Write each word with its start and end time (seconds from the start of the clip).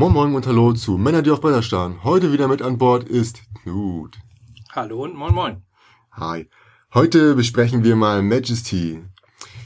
Moin 0.00 0.14
Moin 0.14 0.34
und 0.34 0.46
Hallo 0.46 0.72
zu 0.72 0.96
Männer, 0.96 1.20
die 1.20 1.30
auf 1.30 1.42
Bretter 1.42 1.60
starren. 1.60 2.02
Heute 2.02 2.32
wieder 2.32 2.48
mit 2.48 2.62
an 2.62 2.78
Bord 2.78 3.04
ist 3.04 3.42
Knut. 3.62 4.16
Hallo 4.72 5.04
und 5.04 5.14
Moin 5.14 5.34
Moin. 5.34 5.62
Hi. 6.12 6.48
Heute 6.94 7.34
besprechen 7.34 7.84
wir 7.84 7.96
mal 7.96 8.22
Majesty. 8.22 9.04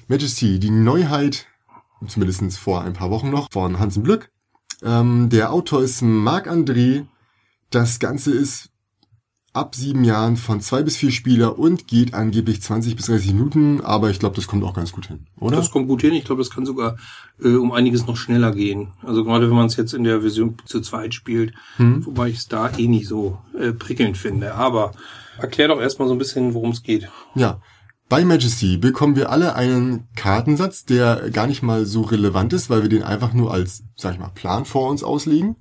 Majesty, 0.09 0.59
die 0.59 0.73
Neuheit, 0.73 1.47
zumindest 2.09 2.59
vor 2.59 2.83
ein 2.83 2.95
paar 2.95 3.11
Wochen 3.11 3.31
noch, 3.31 3.47
von 3.53 3.79
Hansen 3.79 4.03
Blück. 4.03 4.33
Ähm, 4.83 5.29
der 5.29 5.53
Autor 5.53 5.83
ist 5.83 6.03
Marc-André. 6.03 7.07
Das 7.71 8.01
Ganze 8.01 8.33
ist 8.33 8.71
ab 9.55 9.77
sieben 9.77 10.03
Jahren 10.03 10.37
von 10.37 10.61
zwei 10.61 10.83
bis 10.83 10.97
vier 10.97 11.13
Spieler 11.13 11.59
und 11.59 11.87
geht 11.87 12.13
angeblich 12.13 12.61
20 12.61 12.97
bis 12.97 13.07
30 13.07 13.35
Minuten, 13.35 13.81
aber 13.81 14.11
ich 14.11 14.19
glaube, 14.19 14.35
das 14.35 14.49
kommt 14.49 14.65
auch 14.65 14.75
ganz 14.75 14.91
gut 14.91 15.07
hin, 15.07 15.27
oder? 15.39 15.57
Das 15.57 15.71
kommt 15.71 15.87
gut 15.87 16.01
hin. 16.01 16.13
Ich 16.13 16.25
glaube, 16.25 16.41
das 16.41 16.51
kann 16.51 16.67
sogar 16.67 16.97
äh, 17.41 17.55
um 17.55 17.71
einiges 17.71 18.07
noch 18.07 18.17
schneller 18.17 18.53
gehen. 18.53 18.89
Also 19.03 19.23
gerade 19.25 19.49
wenn 19.49 19.57
man 19.57 19.67
es 19.67 19.77
jetzt 19.77 19.95
in 19.95 20.03
der 20.03 20.23
Version 20.23 20.57
zu 20.65 20.81
zweit 20.81 21.15
spielt, 21.15 21.55
hm. 21.77 22.05
wobei 22.05 22.29
ich 22.29 22.39
es 22.39 22.49
da 22.49 22.69
eh 22.77 22.89
nicht 22.89 23.07
so 23.07 23.39
äh, 23.59 23.73
prickelnd 23.73 24.19
finde. 24.19 24.57
Aber 24.57 24.93
erklär 25.39 25.69
doch 25.69 25.81
erstmal 25.81 26.09
so 26.09 26.15
ein 26.15 26.19
bisschen, 26.19 26.53
worum 26.53 26.71
es 26.71 26.83
geht. 26.83 27.09
Ja. 27.37 27.61
Bei 28.09 28.25
Majesty 28.25 28.77
bekommen 28.77 29.17
wir 29.17 29.31
alle 29.31 29.55
einen 29.55 30.09
Kartensatz, 30.15 30.85
der 30.85 31.31
gar 31.31 31.47
nicht 31.47 31.63
mal 31.63 31.87
so 31.87 32.03
relevant 32.03 32.53
ist, 32.53 32.69
weil 32.69 32.83
wir 32.83 32.91
den 32.91 33.03
einfach 33.03 33.33
nur 33.33 33.53
als, 33.53 33.83
sag 33.97 34.13
ich 34.13 34.21
mal, 34.21 34.29
Plan 34.29 34.67
vor 34.67 34.91
uns 34.91 35.03
auslegen. 35.03 35.57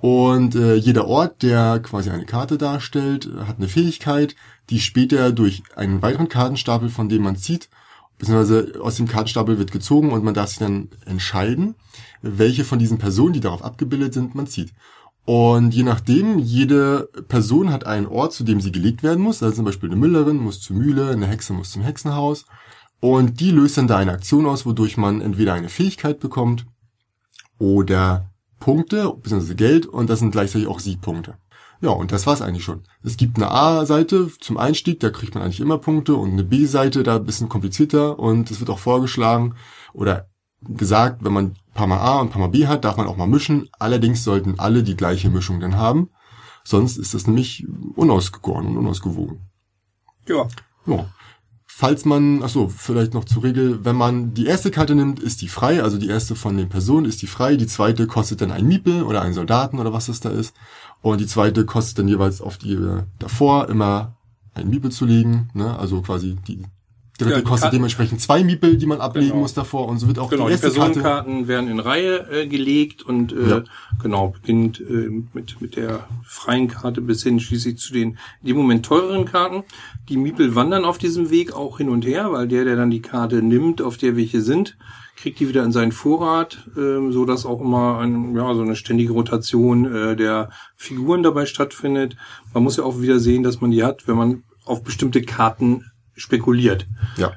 Und 0.00 0.54
äh, 0.54 0.74
jeder 0.74 1.06
Ort, 1.06 1.42
der 1.42 1.80
quasi 1.80 2.10
eine 2.10 2.26
Karte 2.26 2.58
darstellt, 2.58 3.28
hat 3.46 3.58
eine 3.58 3.68
Fähigkeit, 3.68 4.34
die 4.70 4.80
später 4.80 5.32
durch 5.32 5.62
einen 5.76 6.02
weiteren 6.02 6.28
Kartenstapel, 6.28 6.88
von 6.88 7.08
dem 7.08 7.22
man 7.22 7.36
zieht, 7.36 7.68
beziehungsweise 8.18 8.80
aus 8.80 8.96
dem 8.96 9.08
Kartenstapel 9.08 9.58
wird 9.58 9.72
gezogen 9.72 10.12
und 10.12 10.24
man 10.24 10.34
darf 10.34 10.48
sich 10.48 10.58
dann 10.58 10.88
entscheiden, 11.06 11.74
welche 12.22 12.64
von 12.64 12.78
diesen 12.78 12.98
Personen, 12.98 13.32
die 13.32 13.40
darauf 13.40 13.64
abgebildet 13.64 14.14
sind, 14.14 14.34
man 14.34 14.46
zieht. 14.46 14.72
Und 15.24 15.74
je 15.74 15.82
nachdem, 15.82 16.38
jede 16.38 17.10
Person 17.28 17.70
hat 17.70 17.84
einen 17.84 18.06
Ort, 18.06 18.32
zu 18.32 18.44
dem 18.44 18.62
sie 18.62 18.72
gelegt 18.72 19.02
werden 19.02 19.22
muss. 19.22 19.42
Also 19.42 19.56
zum 19.56 19.66
Beispiel 19.66 19.90
eine 19.90 20.00
Müllerin 20.00 20.38
muss 20.38 20.60
zur 20.62 20.76
Mühle, 20.76 21.10
eine 21.10 21.26
Hexe 21.26 21.52
muss 21.52 21.70
zum 21.70 21.82
Hexenhaus. 21.82 22.46
Und 23.00 23.38
die 23.38 23.50
löst 23.50 23.76
dann 23.76 23.88
da 23.88 23.98
eine 23.98 24.12
Aktion 24.12 24.46
aus, 24.46 24.64
wodurch 24.64 24.96
man 24.96 25.20
entweder 25.20 25.52
eine 25.52 25.68
Fähigkeit 25.68 26.18
bekommt 26.18 26.64
oder 27.58 28.27
Punkte, 28.58 29.12
beziehungsweise 29.22 29.54
Geld 29.54 29.86
und 29.86 30.10
das 30.10 30.18
sind 30.18 30.30
gleichzeitig 30.32 30.68
auch 30.68 30.80
Siegpunkte. 30.80 31.36
Ja, 31.80 31.90
und 31.90 32.10
das 32.10 32.26
war's 32.26 32.42
eigentlich 32.42 32.64
schon. 32.64 32.82
Es 33.04 33.16
gibt 33.16 33.36
eine 33.36 33.50
A-Seite 33.50 34.30
zum 34.40 34.56
Einstieg, 34.56 34.98
da 34.98 35.10
kriegt 35.10 35.34
man 35.34 35.44
eigentlich 35.44 35.60
immer 35.60 35.78
Punkte 35.78 36.16
und 36.16 36.32
eine 36.32 36.42
B-Seite, 36.42 37.04
da 37.04 37.16
ein 37.16 37.24
bisschen 37.24 37.48
komplizierter 37.48 38.18
und 38.18 38.50
es 38.50 38.58
wird 38.58 38.70
auch 38.70 38.80
vorgeschlagen 38.80 39.54
oder 39.92 40.28
gesagt, 40.62 41.24
wenn 41.24 41.32
man 41.32 41.44
ein 41.46 41.74
paar 41.74 41.86
mal 41.86 41.98
A 41.98 42.20
und 42.20 42.28
ein 42.28 42.30
paar 42.30 42.40
mal 42.40 42.48
B 42.48 42.66
hat, 42.66 42.84
darf 42.84 42.96
man 42.96 43.06
auch 43.06 43.16
mal 43.16 43.28
mischen. 43.28 43.68
Allerdings 43.78 44.24
sollten 44.24 44.58
alle 44.58 44.82
die 44.82 44.96
gleiche 44.96 45.30
Mischung 45.30 45.60
dann 45.60 45.76
haben. 45.76 46.10
Sonst 46.64 46.96
ist 46.96 47.14
das 47.14 47.26
nämlich 47.26 47.66
unausgegoren 47.94 48.66
und 48.66 48.76
unausgewogen. 48.76 49.40
Ja. 50.26 50.48
Ja. 50.86 51.06
Falls 51.80 52.04
man, 52.04 52.42
ach 52.42 52.48
so, 52.48 52.66
vielleicht 52.66 53.14
noch 53.14 53.24
zur 53.24 53.44
Regel, 53.44 53.84
wenn 53.84 53.94
man 53.94 54.34
die 54.34 54.46
erste 54.46 54.72
Karte 54.72 54.96
nimmt, 54.96 55.20
ist 55.20 55.42
die 55.42 55.46
frei, 55.46 55.80
also 55.80 55.96
die 55.96 56.08
erste 56.08 56.34
von 56.34 56.56
den 56.56 56.68
Personen 56.68 57.06
ist 57.06 57.22
die 57.22 57.28
frei, 57.28 57.54
die 57.54 57.68
zweite 57.68 58.08
kostet 58.08 58.40
dann 58.40 58.50
ein 58.50 58.66
Miepel 58.66 59.04
oder 59.04 59.22
einen 59.22 59.32
Soldaten 59.32 59.78
oder 59.78 59.92
was 59.92 60.06
das 60.06 60.18
da 60.18 60.30
ist. 60.30 60.56
Und 61.02 61.20
die 61.20 61.28
zweite 61.28 61.64
kostet 61.64 62.00
dann 62.00 62.08
jeweils 62.08 62.40
auf 62.40 62.58
die 62.58 62.72
äh, 62.72 63.04
davor 63.20 63.68
immer 63.68 64.16
ein 64.54 64.68
Miepel 64.70 64.90
zu 64.90 65.06
legen, 65.06 65.50
ne? 65.54 65.78
also 65.78 66.02
quasi 66.02 66.34
die 66.48 66.64
dritte 67.18 67.36
ja, 67.36 67.40
kostet 67.42 67.72
dementsprechend 67.72 68.20
zwei 68.20 68.44
Miepel, 68.44 68.76
die 68.76 68.86
man 68.86 69.00
ablegen 69.00 69.28
genau. 69.28 69.40
muss 69.40 69.54
davor 69.54 69.88
und 69.88 69.98
so 69.98 70.06
wird 70.06 70.18
auch 70.18 70.30
genau, 70.30 70.46
die 70.46 70.52
erste 70.52 70.68
die 70.68 70.74
Personenkarten 70.74 71.32
Karte 71.34 71.48
werden 71.48 71.68
in 71.68 71.80
Reihe 71.80 72.30
äh, 72.30 72.46
gelegt 72.46 73.02
und 73.02 73.32
äh, 73.32 73.48
ja. 73.48 73.64
genau 74.00 74.28
beginnt 74.28 74.80
äh, 74.80 75.10
mit 75.32 75.60
mit 75.60 75.76
der 75.76 76.06
freien 76.24 76.68
Karte 76.68 77.00
bis 77.00 77.22
hin 77.22 77.40
schließlich 77.40 77.78
zu 77.78 77.92
den 77.92 78.18
in 78.42 78.48
dem 78.48 78.56
Moment 78.56 78.86
teureren 78.86 79.24
Karten. 79.24 79.64
Die 80.08 80.16
Miepel 80.16 80.54
wandern 80.54 80.84
auf 80.84 80.98
diesem 80.98 81.30
Weg 81.30 81.52
auch 81.52 81.78
hin 81.78 81.88
und 81.88 82.06
her, 82.06 82.32
weil 82.32 82.48
der, 82.48 82.64
der 82.64 82.76
dann 82.76 82.90
die 82.90 83.02
Karte 83.02 83.42
nimmt, 83.42 83.82
auf 83.82 83.96
der 83.96 84.16
welche 84.16 84.40
sind, 84.40 84.76
kriegt 85.16 85.40
die 85.40 85.48
wieder 85.48 85.64
in 85.64 85.72
seinen 85.72 85.92
Vorrat, 85.92 86.68
äh, 86.76 87.10
so 87.10 87.24
dass 87.24 87.44
auch 87.44 87.60
immer 87.60 87.98
ein, 87.98 88.36
ja 88.36 88.54
so 88.54 88.62
eine 88.62 88.76
ständige 88.76 89.12
Rotation 89.12 89.92
äh, 89.92 90.16
der 90.16 90.50
Figuren 90.76 91.24
dabei 91.24 91.46
stattfindet. 91.46 92.16
Man 92.54 92.62
muss 92.62 92.76
ja 92.76 92.84
auch 92.84 93.00
wieder 93.00 93.18
sehen, 93.18 93.42
dass 93.42 93.60
man 93.60 93.72
die 93.72 93.82
hat, 93.82 94.06
wenn 94.06 94.16
man 94.16 94.44
auf 94.64 94.84
bestimmte 94.84 95.22
Karten 95.22 95.90
spekuliert. 96.18 96.86
Ja. 97.16 97.32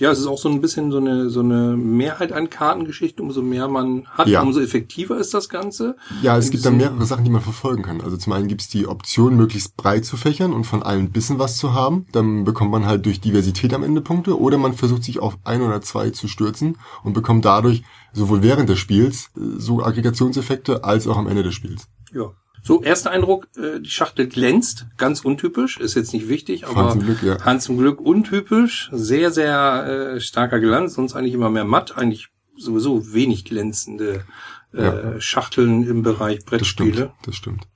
Ja, 0.00 0.10
es 0.10 0.18
ist 0.18 0.26
auch 0.26 0.38
so 0.38 0.48
ein 0.48 0.60
bisschen 0.60 0.90
so 0.90 0.96
eine, 0.96 1.28
so 1.28 1.40
eine 1.40 1.76
Mehrheit 1.76 2.32
an 2.32 2.48
Kartengeschichten. 2.48 3.24
Umso 3.24 3.42
mehr 3.42 3.68
man 3.68 4.06
hat, 4.08 4.26
ja. 4.26 4.40
umso 4.40 4.60
effektiver 4.60 5.18
ist 5.18 5.34
das 5.34 5.48
Ganze. 5.48 5.96
Ja, 6.22 6.36
es 6.36 6.50
gibt 6.50 6.64
da 6.64 6.70
mehrere 6.70 7.04
Sachen, 7.04 7.24
die 7.24 7.30
man 7.30 7.42
verfolgen 7.42 7.82
kann. 7.82 8.00
Also 8.00 8.16
zum 8.16 8.32
einen 8.32 8.48
gibt 8.48 8.62
es 8.62 8.68
die 8.68 8.86
Option, 8.86 9.36
möglichst 9.36 9.76
breit 9.76 10.04
zu 10.04 10.16
fächern 10.16 10.54
und 10.54 10.64
von 10.64 10.82
allen 10.82 11.04
ein 11.04 11.12
bisschen 11.12 11.38
was 11.38 11.58
zu 11.58 11.74
haben. 11.74 12.06
Dann 12.10 12.44
bekommt 12.44 12.70
man 12.70 12.86
halt 12.86 13.04
durch 13.04 13.20
Diversität 13.20 13.74
am 13.74 13.84
Ende 13.84 14.00
Punkte. 14.00 14.40
Oder 14.40 14.56
man 14.56 14.72
versucht 14.72 15.04
sich 15.04 15.20
auf 15.20 15.38
ein 15.44 15.60
oder 15.60 15.82
zwei 15.82 16.10
zu 16.10 16.26
stürzen 16.26 16.78
und 17.04 17.12
bekommt 17.12 17.44
dadurch 17.44 17.84
sowohl 18.12 18.42
während 18.42 18.70
des 18.70 18.78
Spiels 18.78 19.30
äh, 19.36 19.40
so 19.58 19.84
Aggregationseffekte 19.84 20.84
als 20.84 21.06
auch 21.06 21.18
am 21.18 21.28
Ende 21.28 21.42
des 21.42 21.54
Spiels. 21.54 21.86
Ja. 22.12 22.32
So, 22.64 22.80
erster 22.80 23.10
Eindruck, 23.10 23.48
äh, 23.56 23.80
die 23.80 23.90
Schachtel 23.90 24.28
glänzt, 24.28 24.86
ganz 24.96 25.24
untypisch, 25.24 25.78
ist 25.78 25.94
jetzt 25.94 26.12
nicht 26.12 26.28
wichtig, 26.28 26.66
aber 26.66 26.84
Hans 26.84 26.92
zum 26.92 27.02
Glück, 27.02 27.22
ja. 27.22 27.44
Hans 27.44 27.64
zum 27.64 27.76
Glück 27.76 28.00
untypisch, 28.00 28.88
sehr, 28.92 29.32
sehr 29.32 30.14
äh, 30.14 30.20
starker 30.20 30.60
Glanz, 30.60 30.94
sonst 30.94 31.14
eigentlich 31.14 31.34
immer 31.34 31.50
mehr 31.50 31.64
matt, 31.64 31.96
eigentlich 31.98 32.28
sowieso 32.56 33.12
wenig 33.12 33.44
glänzende 33.44 34.24
äh, 34.72 34.82
ja. 34.82 35.20
Schachteln 35.20 35.86
im 35.88 36.02
Bereich 36.02 36.44
Brettspiele. 36.44 36.90
Das 36.90 36.98
stimmt. 36.98 37.26
Das 37.26 37.34
stimmt. 37.34 37.68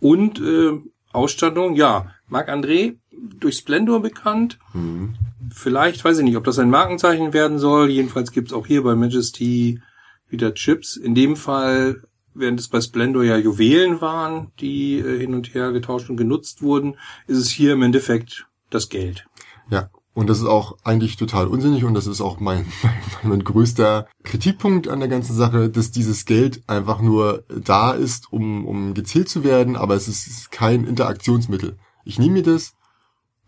Und 0.00 0.40
äh, 0.40 0.80
Ausstattung, 1.12 1.74
ja, 1.74 2.12
Marc 2.26 2.48
André, 2.48 2.96
durch 3.10 3.56
Splendor 3.56 4.00
bekannt. 4.00 4.58
Mhm. 4.72 5.14
Vielleicht, 5.54 6.02
weiß 6.04 6.18
ich 6.18 6.24
nicht, 6.24 6.36
ob 6.36 6.44
das 6.44 6.58
ein 6.58 6.70
Markenzeichen 6.70 7.34
werden 7.34 7.58
soll. 7.58 7.90
Jedenfalls 7.90 8.32
gibt's 8.32 8.54
auch 8.54 8.66
hier 8.66 8.82
bei 8.82 8.94
Majesty 8.94 9.80
wieder 10.28 10.54
Chips. 10.54 10.96
In 10.96 11.14
dem 11.14 11.36
Fall 11.36 12.02
während 12.34 12.60
es 12.60 12.68
bei 12.68 12.80
Splendor 12.80 13.24
ja 13.24 13.36
Juwelen 13.36 14.00
waren, 14.00 14.52
die 14.60 14.98
äh, 14.98 15.18
hin 15.18 15.34
und 15.34 15.54
her 15.54 15.72
getauscht 15.72 16.10
und 16.10 16.16
genutzt 16.16 16.62
wurden, 16.62 16.96
ist 17.26 17.38
es 17.38 17.50
hier 17.50 17.72
im 17.72 17.82
Endeffekt 17.82 18.46
das 18.70 18.88
Geld. 18.88 19.26
Ja, 19.70 19.90
und 20.14 20.28
das 20.28 20.40
ist 20.40 20.46
auch 20.46 20.76
eigentlich 20.84 21.16
total 21.16 21.46
unsinnig 21.46 21.84
und 21.84 21.94
das 21.94 22.06
ist 22.06 22.20
auch 22.20 22.38
mein, 22.38 22.66
mein, 22.82 23.30
mein 23.30 23.44
größter 23.44 24.06
Kritikpunkt 24.22 24.88
an 24.88 25.00
der 25.00 25.08
ganzen 25.08 25.34
Sache, 25.34 25.70
dass 25.70 25.90
dieses 25.90 26.24
Geld 26.26 26.62
einfach 26.66 27.00
nur 27.00 27.44
da 27.48 27.92
ist, 27.92 28.32
um, 28.32 28.66
um 28.66 28.94
gezählt 28.94 29.28
zu 29.28 29.44
werden, 29.44 29.76
aber 29.76 29.94
es 29.94 30.08
ist, 30.08 30.50
kein 30.50 30.84
Interaktionsmittel. 30.84 31.78
Ich 32.04 32.18
nehme 32.18 32.34
mir 32.34 32.42
das 32.42 32.74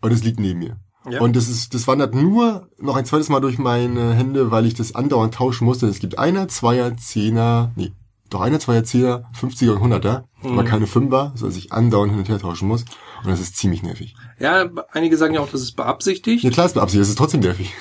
und 0.01 0.11
es 0.11 0.23
liegt 0.23 0.39
neben 0.39 0.59
mir. 0.59 0.77
Ja. 1.09 1.21
Und 1.21 1.35
das 1.35 1.49
ist, 1.49 1.75
das 1.75 1.87
wandert 1.87 2.15
nur 2.15 2.67
noch 2.79 2.95
ein 2.95 3.05
zweites 3.05 3.29
Mal 3.29 3.39
durch 3.39 3.59
meine 3.59 4.15
Hände, 4.15 4.49
weil 4.49 4.65
ich 4.65 4.73
das 4.73 4.95
andauernd 4.95 5.35
tauschen 5.35 5.65
musste. 5.65 5.85
Es 5.85 5.99
gibt 5.99 6.17
einer, 6.17 6.47
zweier, 6.47 6.97
zehner, 6.97 7.73
nee, 7.75 7.91
doch 8.29 8.41
einer, 8.41 8.59
zwei 8.59 8.75
Erzähler, 8.75 9.29
50er 9.39 9.71
und 9.71 9.93
100er, 9.93 10.23
mhm. 10.41 10.51
aber 10.51 10.63
keine 10.63 10.87
Fünfer, 10.87 11.33
sodass 11.35 11.57
ich 11.57 11.71
andauernd 11.71 12.11
hin 12.11 12.19
und 12.19 12.29
her 12.29 12.39
tauschen 12.39 12.67
muss. 12.67 12.85
Und 13.23 13.31
das 13.31 13.39
ist 13.39 13.57
ziemlich 13.57 13.81
nervig. 13.81 14.15
Ja, 14.39 14.69
einige 14.91 15.17
sagen 15.17 15.33
ja 15.33 15.41
auch, 15.41 15.49
das 15.49 15.61
ist 15.61 15.75
beabsichtigt. 15.75 16.43
Ja 16.43 16.49
klar, 16.49 16.65
ist 16.65 16.73
beabsichtigt, 16.73 17.01
das 17.01 17.09
ist 17.09 17.17
trotzdem 17.17 17.39
nervig. 17.41 17.73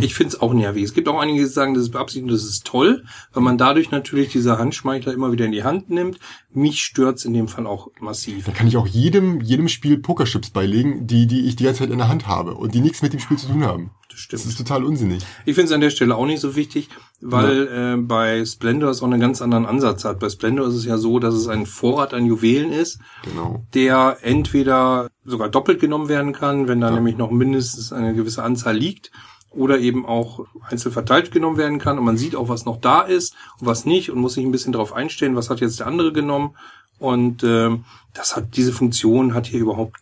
Ich 0.00 0.14
finde 0.14 0.34
es 0.34 0.40
auch 0.40 0.52
nervig. 0.52 0.82
Es 0.82 0.92
gibt 0.92 1.08
auch 1.08 1.20
einige, 1.20 1.40
die 1.40 1.46
sagen, 1.46 1.74
das 1.74 1.84
ist 1.84 1.90
beabsichtigt 1.90 2.24
und 2.24 2.32
das 2.32 2.44
ist 2.44 2.66
toll, 2.66 3.04
weil 3.32 3.42
man 3.42 3.58
dadurch 3.58 3.90
natürlich 3.90 4.30
diese 4.30 4.58
Handschmeichler 4.58 5.12
immer 5.12 5.30
wieder 5.30 5.44
in 5.44 5.52
die 5.52 5.62
Hand 5.62 5.90
nimmt. 5.90 6.18
Mich 6.52 6.82
stört's 6.82 7.24
in 7.24 7.32
dem 7.32 7.48
Fall 7.48 7.66
auch 7.66 7.88
massiv. 8.00 8.44
Da 8.44 8.52
kann 8.52 8.66
ich 8.66 8.76
auch 8.76 8.86
jedem, 8.86 9.40
jedem 9.40 9.68
Spiel 9.68 9.98
Pokerchips 9.98 10.50
beilegen, 10.50 11.06
die, 11.06 11.26
die 11.26 11.46
ich 11.46 11.56
die 11.56 11.64
ganze 11.64 11.80
Zeit 11.80 11.90
in 11.90 11.98
der 11.98 12.08
Hand 12.08 12.26
habe 12.26 12.54
und 12.54 12.74
die 12.74 12.80
nichts 12.80 13.02
mit 13.02 13.12
dem 13.12 13.20
Spiel 13.20 13.38
zu 13.38 13.46
tun 13.46 13.64
haben. 13.64 13.90
Das 14.14 14.20
stimmt. 14.20 14.42
Das 14.44 14.48
ist 14.48 14.58
total 14.58 14.84
unsinnig. 14.84 15.24
Ich 15.44 15.56
finde 15.56 15.66
es 15.66 15.72
an 15.72 15.80
der 15.80 15.90
Stelle 15.90 16.14
auch 16.14 16.26
nicht 16.26 16.38
so 16.38 16.54
wichtig, 16.54 16.88
weil 17.20 17.66
ja. 17.66 17.94
äh, 17.94 17.96
bei 17.96 18.44
Splendor 18.44 18.90
es 18.90 19.02
auch 19.02 19.06
einen 19.06 19.20
ganz 19.20 19.42
anderen 19.42 19.66
Ansatz 19.66 20.04
hat. 20.04 20.20
Bei 20.20 20.28
Splendor 20.28 20.68
ist 20.68 20.74
es 20.74 20.84
ja 20.84 20.98
so, 20.98 21.18
dass 21.18 21.34
es 21.34 21.48
ein 21.48 21.66
Vorrat 21.66 22.14
an 22.14 22.24
Juwelen 22.24 22.70
ist, 22.70 23.00
genau. 23.24 23.66
der 23.74 24.18
entweder 24.22 25.08
sogar 25.24 25.48
doppelt 25.48 25.80
genommen 25.80 26.08
werden 26.08 26.32
kann, 26.32 26.68
wenn 26.68 26.80
da 26.80 26.90
ja. 26.90 26.94
nämlich 26.94 27.16
noch 27.16 27.32
mindestens 27.32 27.92
eine 27.92 28.14
gewisse 28.14 28.44
Anzahl 28.44 28.76
liegt, 28.76 29.10
oder 29.50 29.78
eben 29.78 30.04
auch 30.04 30.46
einzeln 30.68 30.92
verteilt 30.92 31.30
genommen 31.30 31.56
werden 31.56 31.78
kann 31.78 31.96
und 31.96 32.04
man 32.04 32.16
sieht 32.16 32.34
auch, 32.34 32.48
was 32.48 32.64
noch 32.64 32.80
da 32.80 33.02
ist 33.02 33.36
und 33.60 33.68
was 33.68 33.84
nicht 33.84 34.10
und 34.10 34.18
muss 34.18 34.34
sich 34.34 34.44
ein 34.44 34.50
bisschen 34.50 34.72
darauf 34.72 34.92
einstellen, 34.92 35.36
was 35.36 35.48
hat 35.48 35.60
jetzt 35.60 35.78
der 35.78 35.86
andere 35.86 36.12
genommen 36.12 36.56
und 36.98 37.42
äh, 37.42 37.70
das 38.12 38.36
hat 38.36 38.56
diese 38.56 38.72
Funktion 38.72 39.34
hat 39.34 39.46
hier 39.46 39.60
überhaupt 39.60 40.00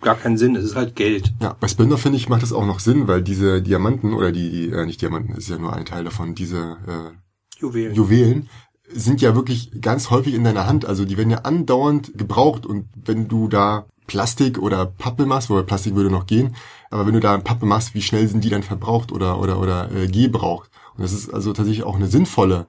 gar 0.00 0.14
keinen 0.14 0.38
Sinn. 0.38 0.56
Es 0.56 0.64
ist 0.64 0.76
halt 0.76 0.96
Geld. 0.96 1.32
Ja, 1.40 1.56
bei 1.58 1.68
Splendor 1.68 1.98
finde 1.98 2.18
ich 2.18 2.28
macht 2.28 2.42
das 2.42 2.52
auch 2.52 2.66
noch 2.66 2.80
Sinn, 2.80 3.08
weil 3.08 3.22
diese 3.22 3.62
Diamanten 3.62 4.14
oder 4.14 4.32
die 4.32 4.68
äh, 4.68 4.86
nicht 4.86 5.02
Diamanten 5.02 5.34
ist 5.34 5.48
ja 5.48 5.58
nur 5.58 5.74
ein 5.74 5.84
Teil 5.84 6.04
davon. 6.04 6.34
Diese 6.34 6.76
äh, 6.86 7.60
Juwelen. 7.60 7.94
Juwelen 7.94 8.48
sind 8.88 9.20
ja 9.20 9.34
wirklich 9.34 9.80
ganz 9.80 10.10
häufig 10.10 10.34
in 10.34 10.44
deiner 10.44 10.66
Hand. 10.66 10.84
Also 10.84 11.04
die 11.04 11.16
werden 11.16 11.30
ja 11.30 11.38
andauernd 11.38 12.16
gebraucht 12.16 12.66
und 12.66 12.86
wenn 13.04 13.28
du 13.28 13.48
da 13.48 13.86
Plastik 14.06 14.58
oder 14.58 14.86
Pappe 14.86 15.26
machst, 15.26 15.50
wobei 15.50 15.62
Plastik 15.62 15.96
würde 15.96 16.10
noch 16.10 16.26
gehen, 16.26 16.54
aber 16.90 17.06
wenn 17.06 17.14
du 17.14 17.20
da 17.20 17.36
Pappe 17.38 17.66
machst, 17.66 17.94
wie 17.94 18.02
schnell 18.02 18.28
sind 18.28 18.44
die 18.44 18.50
dann 18.50 18.62
verbraucht 18.62 19.10
oder 19.10 19.40
oder 19.40 19.60
oder 19.60 19.90
äh, 19.92 20.06
gebraucht? 20.06 20.70
Und 20.96 21.02
das 21.02 21.12
ist 21.12 21.32
also 21.32 21.52
tatsächlich 21.52 21.84
auch 21.84 21.96
eine 21.96 22.06
sinnvolle 22.06 22.66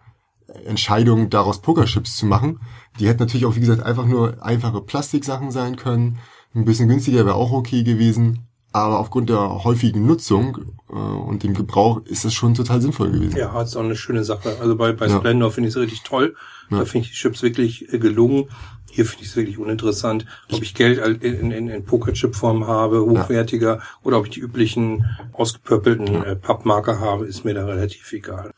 Entscheidung, 0.65 1.29
daraus 1.29 1.61
Pokerchips 1.61 2.15
zu 2.15 2.25
machen. 2.25 2.59
Die 2.99 3.07
hätten 3.07 3.19
natürlich 3.19 3.45
auch, 3.45 3.55
wie 3.55 3.61
gesagt, 3.61 3.83
einfach 3.83 4.05
nur 4.05 4.43
einfache 4.43 4.81
Plastiksachen 4.81 5.51
sein 5.51 5.75
können. 5.75 6.19
Ein 6.55 6.65
bisschen 6.65 6.87
günstiger 6.87 7.25
wäre 7.25 7.35
auch 7.35 7.51
okay 7.51 7.83
gewesen. 7.83 8.47
Aber 8.73 8.99
aufgrund 8.99 9.29
der 9.29 9.63
häufigen 9.63 10.05
Nutzung 10.05 10.75
äh, 10.89 10.93
und 10.93 11.43
dem 11.43 11.53
Gebrauch 11.53 12.01
ist 12.05 12.25
das 12.25 12.33
schon 12.33 12.53
total 12.53 12.81
sinnvoll 12.81 13.11
gewesen. 13.11 13.37
Ja, 13.37 13.59
ist 13.61 13.75
auch 13.75 13.83
eine 13.83 13.95
schöne 13.95 14.23
Sache. 14.23 14.57
Also 14.59 14.75
bei, 14.75 14.91
bei 14.91 15.09
Splendor 15.09 15.49
ja. 15.49 15.53
finde 15.53 15.69
ich 15.69 15.75
es 15.75 15.81
richtig 15.81 16.03
toll. 16.03 16.35
Ja. 16.69 16.79
Da 16.79 16.85
finde 16.85 17.05
ich 17.05 17.11
die 17.11 17.17
Chips 17.17 17.41
wirklich 17.41 17.91
äh, 17.91 17.97
gelungen. 17.97 18.49
Hier 18.89 19.05
finde 19.05 19.23
ich 19.23 19.29
es 19.29 19.35
wirklich 19.35 19.57
uninteressant, 19.57 20.25
ob 20.51 20.61
ich 20.61 20.73
Geld 20.73 20.99
in, 21.23 21.51
in, 21.51 21.69
in 21.69 21.85
Pokerchip-Form 21.85 22.67
habe, 22.67 23.05
hochwertiger, 23.05 23.75
ja. 23.75 23.81
oder 24.03 24.17
ob 24.17 24.25
ich 24.25 24.31
die 24.31 24.39
üblichen 24.39 25.05
ausgepöppelten 25.33 26.23
äh, 26.23 26.35
Pappmarker 26.35 26.99
habe, 26.99 27.25
ist 27.25 27.45
mir 27.45 27.53
da 27.53 27.65
relativ 27.65 28.11
egal. 28.13 28.51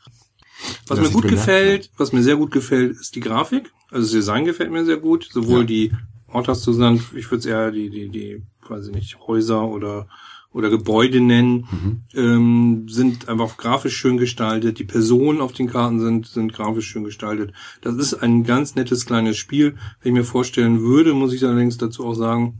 Was 0.87 0.99
das 0.99 1.07
mir 1.07 1.13
gut 1.13 1.27
gefällt, 1.27 1.91
was 1.97 2.11
mir 2.11 2.23
sehr 2.23 2.35
gut 2.35 2.51
gefällt, 2.51 2.99
ist 2.99 3.15
die 3.15 3.21
Grafik. 3.21 3.71
Also 3.91 4.03
das 4.03 4.11
Design 4.11 4.45
gefällt 4.45 4.71
mir 4.71 4.85
sehr 4.85 4.97
gut. 4.97 5.29
Sowohl 5.31 5.61
ja. 5.61 5.65
die 5.65 5.91
Ortas 6.27 6.61
zusammen, 6.61 7.03
ich 7.15 7.31
würde 7.31 7.39
es 7.39 7.45
eher 7.45 7.71
die, 7.71 7.89
die, 7.89 8.09
die, 8.09 8.41
weiß 8.67 8.87
ich 8.87 8.93
nicht, 8.93 9.19
Häuser 9.27 9.67
oder 9.67 10.07
oder 10.51 10.69
Gebäude 10.69 11.21
nennen, 11.21 11.67
mhm. 11.69 12.01
ähm, 12.15 12.85
sind 12.89 13.29
einfach 13.29 13.57
grafisch 13.57 13.95
schön 13.95 14.17
gestaltet. 14.17 14.79
Die 14.79 14.83
Personen 14.83 15.41
auf 15.41 15.51
den 15.51 15.67
Karten 15.67 15.99
sind, 15.99 16.25
sind 16.25 16.53
grafisch 16.53 16.87
schön 16.87 17.03
gestaltet. 17.03 17.53
Das 17.81 17.95
ist 17.95 18.15
ein 18.15 18.43
ganz 18.43 18.73
nettes 18.75 19.05
kleines 19.05 19.37
Spiel. 19.37 19.75
Wenn 20.01 20.13
ich 20.13 20.19
mir 20.19 20.25
vorstellen 20.25 20.81
würde, 20.81 21.13
muss 21.13 21.33
ich 21.33 21.45
allerdings 21.45 21.77
dazu 21.77 22.05
auch 22.05 22.15
sagen, 22.15 22.57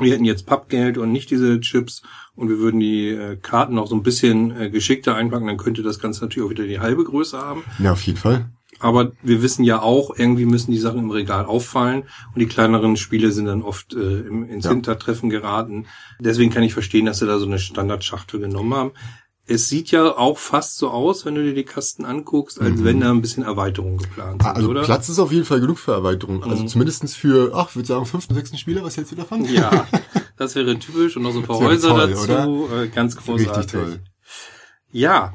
wir 0.00 0.12
hätten 0.12 0.24
jetzt 0.24 0.46
Pappgeld 0.46 0.98
und 0.98 1.12
nicht 1.12 1.30
diese 1.30 1.60
Chips 1.60 2.02
und 2.34 2.48
wir 2.48 2.58
würden 2.58 2.80
die 2.80 3.08
äh, 3.08 3.36
Karten 3.36 3.74
noch 3.74 3.86
so 3.86 3.94
ein 3.94 4.02
bisschen 4.02 4.50
äh, 4.58 4.70
geschickter 4.70 5.14
einpacken, 5.14 5.46
dann 5.46 5.56
könnte 5.56 5.82
das 5.82 5.98
Ganze 5.98 6.22
natürlich 6.22 6.46
auch 6.46 6.50
wieder 6.50 6.66
die 6.66 6.80
halbe 6.80 7.04
Größe 7.04 7.38
haben. 7.38 7.64
Ja, 7.78 7.92
auf 7.92 8.02
jeden 8.02 8.18
Fall. 8.18 8.50
Aber 8.80 9.12
wir 9.22 9.42
wissen 9.42 9.64
ja 9.64 9.82
auch, 9.82 10.16
irgendwie 10.16 10.44
müssen 10.44 10.70
die 10.70 10.78
Sachen 10.78 11.00
im 11.00 11.10
Regal 11.10 11.46
auffallen 11.46 12.04
und 12.34 12.38
die 12.38 12.46
kleineren 12.46 12.96
Spiele 12.96 13.32
sind 13.32 13.46
dann 13.46 13.62
oft 13.62 13.94
äh, 13.94 14.20
ins 14.20 14.66
ja. 14.66 14.70
Hintertreffen 14.70 15.30
geraten. 15.30 15.86
Deswegen 16.20 16.52
kann 16.52 16.62
ich 16.62 16.74
verstehen, 16.74 17.06
dass 17.06 17.18
sie 17.18 17.26
da 17.26 17.38
so 17.38 17.46
eine 17.46 17.58
Standardschachtel 17.58 18.38
genommen 18.38 18.74
haben. 18.74 18.90
Es 19.50 19.68
sieht 19.68 19.90
ja 19.90 20.16
auch 20.16 20.36
fast 20.36 20.76
so 20.76 20.90
aus, 20.90 21.24
wenn 21.24 21.34
du 21.34 21.42
dir 21.42 21.54
die 21.54 21.64
Kasten 21.64 22.04
anguckst, 22.04 22.60
als 22.60 22.80
mhm. 22.80 22.84
wenn 22.84 23.00
da 23.00 23.10
ein 23.10 23.22
bisschen 23.22 23.44
Erweiterung 23.44 23.96
geplant 23.96 24.42
sind, 24.42 24.56
also 24.56 24.68
oder? 24.68 24.82
Platz 24.82 25.08
ist 25.08 25.18
auf 25.18 25.32
jeden 25.32 25.46
Fall 25.46 25.60
genug 25.60 25.78
für 25.78 25.92
Erweiterung. 25.92 26.44
Also 26.44 26.62
mhm. 26.62 26.68
zumindestens 26.68 27.14
für, 27.14 27.52
ach, 27.54 27.70
ich 27.70 27.76
würde 27.76 27.88
sagen, 27.88 28.04
fünften, 28.04 28.34
sechsten 28.34 28.58
Spieler, 28.58 28.84
was 28.84 28.96
hältst 28.96 29.12
du 29.12 29.16
davon? 29.16 29.44
Ja, 29.46 29.86
das 30.36 30.54
wäre 30.54 30.78
typisch 30.78 31.16
und 31.16 31.22
noch 31.22 31.32
so 31.32 31.38
ein 31.38 31.46
paar 31.46 31.58
Häuser 31.58 31.88
toll, 31.88 32.10
dazu, 32.10 32.24
oder? 32.24 32.82
Äh, 32.82 32.88
ganz 32.88 33.16
großartig. 33.16 33.56
Richtig 33.56 33.72
toll. 33.72 34.00
Ja, 34.90 35.32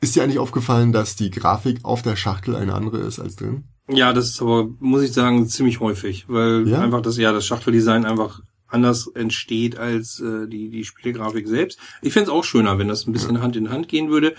ist 0.00 0.14
dir 0.14 0.22
eigentlich 0.22 0.38
aufgefallen, 0.38 0.92
dass 0.92 1.16
die 1.16 1.30
Grafik 1.30 1.80
auf 1.82 2.02
der 2.02 2.16
Schachtel 2.16 2.56
eine 2.56 2.74
andere 2.74 2.98
ist 2.98 3.18
als 3.18 3.36
drin? 3.36 3.64
Ja, 3.88 4.12
das 4.12 4.30
ist 4.30 4.42
aber, 4.42 4.68
muss 4.78 5.02
ich 5.02 5.12
sagen, 5.12 5.46
ziemlich 5.48 5.80
häufig, 5.80 6.26
weil 6.28 6.68
ja? 6.68 6.80
einfach 6.80 7.00
das, 7.00 7.16
ja, 7.16 7.32
das 7.32 7.46
Schachteldesign 7.46 8.04
einfach 8.04 8.40
anders 8.74 9.06
entsteht 9.06 9.78
als 9.78 10.20
äh, 10.20 10.46
die, 10.46 10.68
die 10.68 10.84
Spielgrafik 10.84 11.48
selbst. 11.48 11.78
Ich 12.02 12.12
fände 12.12 12.30
es 12.30 12.36
auch 12.36 12.44
schöner, 12.44 12.78
wenn 12.78 12.88
das 12.88 13.06
ein 13.06 13.12
bisschen. 13.12 13.40
Hand 13.40 13.56
in 13.56 13.70
Hand 13.70 13.88
gehen 13.88 14.10
würde. 14.10 14.34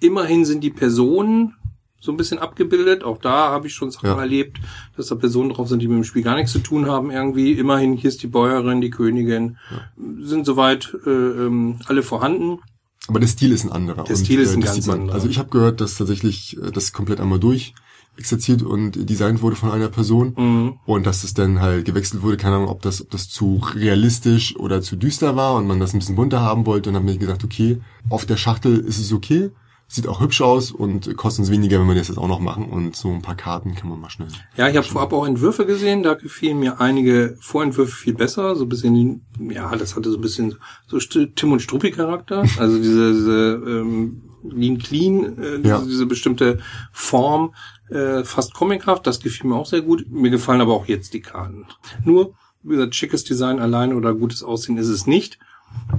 Immerhin 0.00 0.44
sind 0.44 0.62
die 0.62 0.70
Personen 0.70 1.54
so 2.00 2.12
ein 2.12 2.16
bisschen 2.16 2.38
abgebildet. 2.38 3.02
Auch 3.02 3.18
da 3.18 3.50
habe 3.50 3.66
ich 3.66 3.74
schon 3.74 3.90
Sachen 3.90 4.10
ja. 4.10 4.18
erlebt, 4.18 4.58
dass 4.96 5.08
da 5.08 5.16
Personen 5.16 5.50
drauf 5.50 5.68
sind, 5.68 5.80
die 5.80 5.88
mit 5.88 5.96
dem 5.96 6.04
Spiel 6.04 6.22
gar 6.22 6.36
nichts 6.36 6.52
zu 6.52 6.60
tun 6.60 6.86
haben 6.86 7.10
irgendwie. 7.10 7.52
Immerhin, 7.52 7.94
hier 7.94 8.08
ist 8.08 8.22
die 8.22 8.28
Bäuerin, 8.28 8.80
die 8.80 8.90
Königin, 8.90 9.58
ja. 9.70 9.90
sind 10.24 10.46
soweit 10.46 10.94
äh, 11.06 11.10
ähm, 11.10 11.80
alle 11.86 12.02
vorhanden. 12.02 12.60
Aber 13.08 13.20
der 13.20 13.26
Stil 13.26 13.52
ist 13.52 13.64
ein 13.64 13.72
anderer. 13.72 14.04
Der 14.04 14.16
Stil 14.16 14.38
und, 14.38 14.44
ist 14.44 14.54
ein 14.54 14.62
äh, 14.62 14.66
ganz 14.66 14.88
anderer. 14.88 15.14
Also 15.14 15.28
ich 15.28 15.38
habe 15.38 15.48
gehört, 15.48 15.80
dass 15.80 15.96
tatsächlich 15.96 16.56
äh, 16.58 16.70
das 16.70 16.92
komplett 16.92 17.20
einmal 17.20 17.40
durch 17.40 17.74
exerziert 18.18 18.62
und 18.62 19.08
designt 19.08 19.42
wurde 19.42 19.56
von 19.56 19.70
einer 19.70 19.88
Person 19.88 20.34
mhm. 20.36 20.78
und 20.86 21.06
dass 21.06 21.24
es 21.24 21.34
dann 21.34 21.60
halt 21.60 21.84
gewechselt 21.84 22.22
wurde, 22.22 22.36
keine 22.36 22.56
Ahnung, 22.56 22.68
ob 22.68 22.82
das, 22.82 23.00
ob 23.00 23.10
das 23.10 23.28
zu 23.28 23.62
realistisch 23.74 24.56
oder 24.56 24.82
zu 24.82 24.96
düster 24.96 25.36
war 25.36 25.54
und 25.54 25.66
man 25.66 25.80
das 25.80 25.94
ein 25.94 26.00
bisschen 26.00 26.16
bunter 26.16 26.40
haben 26.40 26.66
wollte 26.66 26.90
und 26.90 26.94
dann 26.94 27.04
habe 27.04 27.12
ich 27.12 27.18
gesagt, 27.18 27.44
okay, 27.44 27.80
auf 28.10 28.26
der 28.26 28.36
Schachtel 28.36 28.78
ist 28.78 28.98
es 28.98 29.12
okay, 29.12 29.50
Sieht 29.90 30.06
auch 30.06 30.20
hübsch 30.20 30.42
aus 30.42 30.70
und 30.70 31.16
kostet 31.16 31.40
uns 31.40 31.50
weniger, 31.50 31.80
wenn 31.80 31.88
wir 31.88 31.94
das 31.94 32.08
jetzt 32.08 32.18
auch 32.18 32.28
noch 32.28 32.40
machen. 32.40 32.68
Und 32.68 32.94
so 32.94 33.10
ein 33.10 33.22
paar 33.22 33.36
Karten 33.36 33.74
kann 33.74 33.88
man 33.88 33.98
mal 33.98 34.10
schnell. 34.10 34.28
Ja, 34.54 34.68
ich 34.68 34.76
habe 34.76 34.86
vorab 34.86 35.14
auch 35.14 35.26
Entwürfe 35.26 35.64
gesehen, 35.64 36.02
da 36.02 36.12
gefielen 36.12 36.60
mir 36.60 36.78
einige 36.78 37.38
Vorentwürfe 37.40 37.96
viel 37.96 38.12
besser. 38.12 38.54
So 38.54 38.66
ein 38.66 38.68
bisschen, 38.68 39.22
ja, 39.38 39.74
das 39.76 39.96
hatte 39.96 40.10
so 40.10 40.18
ein 40.18 40.20
bisschen 40.20 40.56
so 40.86 40.98
Tim 40.98 41.52
und 41.52 41.62
Struppi-Charakter. 41.62 42.44
Also 42.58 42.76
diese, 42.76 43.14
diese 43.14 43.62
ähm, 43.66 44.27
Lean 44.42 44.78
Clean, 44.78 45.38
äh, 45.38 45.68
ja. 45.68 45.78
diese, 45.78 45.86
diese 45.88 46.06
bestimmte 46.06 46.58
Form, 46.92 47.54
äh, 47.90 48.24
fast 48.24 48.54
comichaft, 48.54 49.06
das 49.06 49.20
gefiel 49.20 49.48
mir 49.48 49.56
auch 49.56 49.66
sehr 49.66 49.82
gut. 49.82 50.10
Mir 50.10 50.30
gefallen 50.30 50.60
aber 50.60 50.74
auch 50.74 50.86
jetzt 50.86 51.14
die 51.14 51.20
Karten. 51.20 51.66
Nur, 52.04 52.34
wie 52.62 52.74
gesagt, 52.76 52.94
schickes 52.94 53.24
Design 53.24 53.58
allein 53.58 53.92
oder 53.92 54.14
gutes 54.14 54.42
Aussehen 54.42 54.76
ist 54.76 54.88
es 54.88 55.06
nicht 55.06 55.38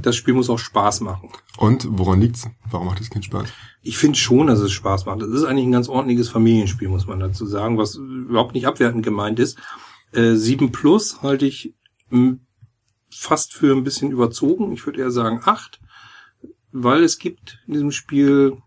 das 0.01 0.15
Spiel 0.15 0.33
muss 0.33 0.50
auch 0.50 0.59
Spaß 0.59 1.01
machen. 1.01 1.30
Und 1.57 1.88
woran 1.89 2.21
liegt's? 2.21 2.47
Warum 2.69 2.88
macht 2.88 3.01
es 3.01 3.09
keinen 3.09 3.24
Spaß? 3.24 3.50
Ich 3.81 3.97
finde 3.97 4.18
schon, 4.18 4.47
dass 4.47 4.59
es 4.59 4.71
Spaß 4.71 5.06
macht. 5.06 5.21
Es 5.21 5.33
ist 5.33 5.44
eigentlich 5.44 5.65
ein 5.65 5.71
ganz 5.71 5.89
ordentliches 5.89 6.30
Familienspiel, 6.30 6.89
muss 6.89 7.07
man 7.07 7.19
dazu 7.19 7.45
sagen, 7.45 7.77
was 7.77 7.95
überhaupt 7.95 8.53
nicht 8.53 8.68
abwertend 8.68 9.03
gemeint 9.03 9.39
ist. 9.39 9.57
Äh, 10.12 10.36
7 10.36 10.71
Plus 10.71 11.21
halte 11.21 11.45
ich 11.45 11.74
fast 13.12 13.53
für 13.53 13.75
ein 13.75 13.83
bisschen 13.83 14.12
überzogen. 14.12 14.71
Ich 14.71 14.86
würde 14.86 15.01
eher 15.01 15.12
sagen 15.12 15.41
8, 15.44 15.80
weil 16.71 17.04
es 17.04 17.18
gibt 17.19 17.60
in 17.68 17.74
diesem 17.74 17.92
Spiel 17.92 18.57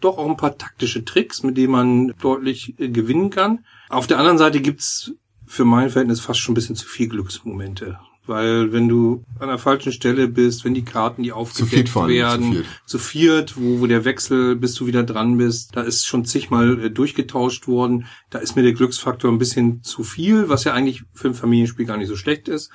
doch 0.00 0.18
auch 0.18 0.28
ein 0.28 0.36
paar 0.36 0.58
taktische 0.58 1.04
Tricks, 1.04 1.42
mit 1.42 1.56
denen 1.56 1.72
man 1.72 2.14
deutlich 2.20 2.78
äh, 2.78 2.88
gewinnen 2.88 3.30
kann. 3.30 3.64
Auf 3.88 4.06
der 4.06 4.18
anderen 4.18 4.38
Seite 4.38 4.60
gibt's 4.60 5.12
für 5.46 5.64
mein 5.64 5.90
Verhältnis 5.90 6.20
fast 6.20 6.40
schon 6.40 6.52
ein 6.52 6.56
bisschen 6.56 6.76
zu 6.76 6.86
viel 6.86 7.08
Glücksmomente. 7.08 7.98
Weil 8.26 8.72
wenn 8.72 8.88
du 8.88 9.22
an 9.38 9.48
der 9.48 9.58
falschen 9.58 9.92
Stelle 9.92 10.28
bist, 10.28 10.64
wenn 10.64 10.72
die 10.72 10.84
Karten, 10.84 11.22
die 11.22 11.32
aufgedeckt 11.32 11.94
werden, 11.94 12.44
zu 12.44 12.52
viert, 12.52 12.66
zu 12.86 12.98
viert 12.98 13.56
wo, 13.56 13.80
wo 13.80 13.86
der 13.86 14.06
Wechsel, 14.06 14.56
bis 14.56 14.74
du 14.74 14.86
wieder 14.86 15.02
dran 15.02 15.36
bist, 15.36 15.76
da 15.76 15.82
ist 15.82 16.06
schon 16.06 16.24
zigmal 16.24 16.80
äh, 16.84 16.90
durchgetauscht 16.90 17.68
worden. 17.68 18.06
Da 18.30 18.38
ist 18.38 18.56
mir 18.56 18.62
der 18.62 18.72
Glücksfaktor 18.72 19.30
ein 19.30 19.38
bisschen 19.38 19.82
zu 19.82 20.04
viel, 20.04 20.48
was 20.48 20.64
ja 20.64 20.72
eigentlich 20.72 21.02
für 21.12 21.28
ein 21.28 21.34
Familienspiel 21.34 21.84
gar 21.84 21.98
nicht 21.98 22.08
so 22.08 22.16
schlecht 22.16 22.48
ist. 22.48 22.70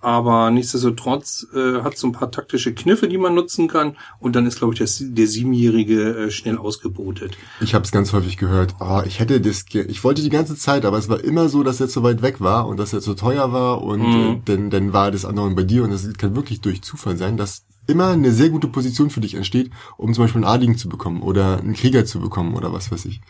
Aber 0.00 0.50
nichtsdestotrotz 0.50 1.46
äh, 1.54 1.82
hat 1.82 1.98
so 1.98 2.06
ein 2.06 2.12
paar 2.12 2.30
taktische 2.30 2.72
Kniffe, 2.72 3.08
die 3.08 3.18
man 3.18 3.34
nutzen 3.34 3.66
kann. 3.66 3.96
Und 4.20 4.36
dann 4.36 4.46
ist, 4.46 4.58
glaube 4.58 4.74
ich, 4.74 4.78
das, 4.78 5.02
der 5.02 5.26
Siebenjährige 5.26 6.26
äh, 6.26 6.30
schnell 6.30 6.56
ausgebotet. 6.56 7.36
Ich 7.60 7.74
habe 7.74 7.84
es 7.84 7.90
ganz 7.90 8.12
häufig 8.12 8.36
gehört. 8.36 8.76
Ah, 8.78 9.02
ich 9.04 9.18
hätte 9.18 9.40
das, 9.40 9.64
ich 9.72 10.04
wollte 10.04 10.22
die 10.22 10.30
ganze 10.30 10.54
Zeit, 10.54 10.84
aber 10.84 10.98
es 10.98 11.08
war 11.08 11.22
immer 11.24 11.48
so, 11.48 11.64
dass 11.64 11.80
er 11.80 11.88
zu 11.88 12.02
weit 12.04 12.22
weg 12.22 12.40
war 12.40 12.68
und 12.68 12.78
dass 12.78 12.92
er 12.92 13.00
zu 13.00 13.14
teuer 13.14 13.52
war 13.52 13.82
und 13.82 14.00
mhm. 14.00 14.30
äh, 14.36 14.40
dann, 14.44 14.70
dann 14.70 14.92
war 14.92 15.10
das 15.10 15.24
andere 15.24 15.50
bei 15.50 15.64
dir. 15.64 15.82
Und 15.82 15.90
das 15.90 16.08
kann 16.14 16.36
wirklich 16.36 16.60
durch 16.60 16.82
Zufall 16.82 17.16
sein, 17.16 17.36
dass 17.36 17.64
immer 17.88 18.08
eine 18.08 18.30
sehr 18.32 18.50
gute 18.50 18.68
Position 18.68 19.10
für 19.10 19.20
dich 19.20 19.34
entsteht, 19.34 19.70
um 19.96 20.14
zum 20.14 20.24
Beispiel 20.24 20.44
einen 20.44 20.52
Adligen 20.52 20.76
zu 20.76 20.88
bekommen 20.88 21.22
oder 21.22 21.58
einen 21.58 21.72
Krieger 21.72 22.04
zu 22.04 22.20
bekommen 22.20 22.54
oder 22.54 22.72
was 22.72 22.92
weiß 22.92 23.06
ich. 23.06 23.20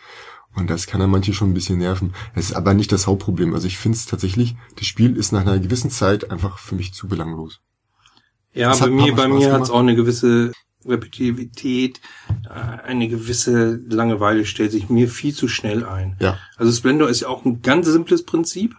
Und 0.55 0.69
das 0.69 0.87
kann 0.87 0.99
dann 0.99 1.11
manche 1.11 1.33
schon 1.33 1.51
ein 1.51 1.53
bisschen 1.53 1.77
nerven. 1.77 2.13
Es 2.35 2.49
ist 2.49 2.55
aber 2.55 2.73
nicht 2.73 2.91
das 2.91 3.07
Hauptproblem. 3.07 3.53
Also 3.53 3.67
ich 3.67 3.77
finde 3.77 3.97
es 3.97 4.05
tatsächlich, 4.05 4.55
das 4.77 4.87
Spiel 4.87 5.15
ist 5.15 5.31
nach 5.31 5.41
einer 5.41 5.59
gewissen 5.59 5.91
Zeit 5.91 6.31
einfach 6.31 6.57
für 6.57 6.75
mich 6.75 6.93
zu 6.93 7.07
belanglos. 7.07 7.61
Ja, 8.53 8.69
das 8.69 8.79
bei 8.79 8.89
mir, 8.89 9.15
bei 9.15 9.27
mir 9.27 9.53
hat 9.53 9.61
es 9.61 9.69
auch 9.69 9.79
eine 9.79 9.95
gewisse 9.95 10.51
Repetitivität, 10.85 12.01
äh, 12.45 12.49
eine 12.49 13.07
gewisse 13.07 13.79
Langeweile 13.87 14.45
stellt 14.45 14.71
sich 14.71 14.89
mir 14.89 15.07
viel 15.09 15.33
zu 15.33 15.47
schnell 15.47 15.85
ein. 15.85 16.17
Ja. 16.19 16.37
Also 16.57 16.71
Splendor 16.71 17.09
ist 17.09 17.21
ja 17.21 17.27
auch 17.27 17.45
ein 17.45 17.61
ganz 17.61 17.87
simples 17.87 18.25
Prinzip 18.25 18.75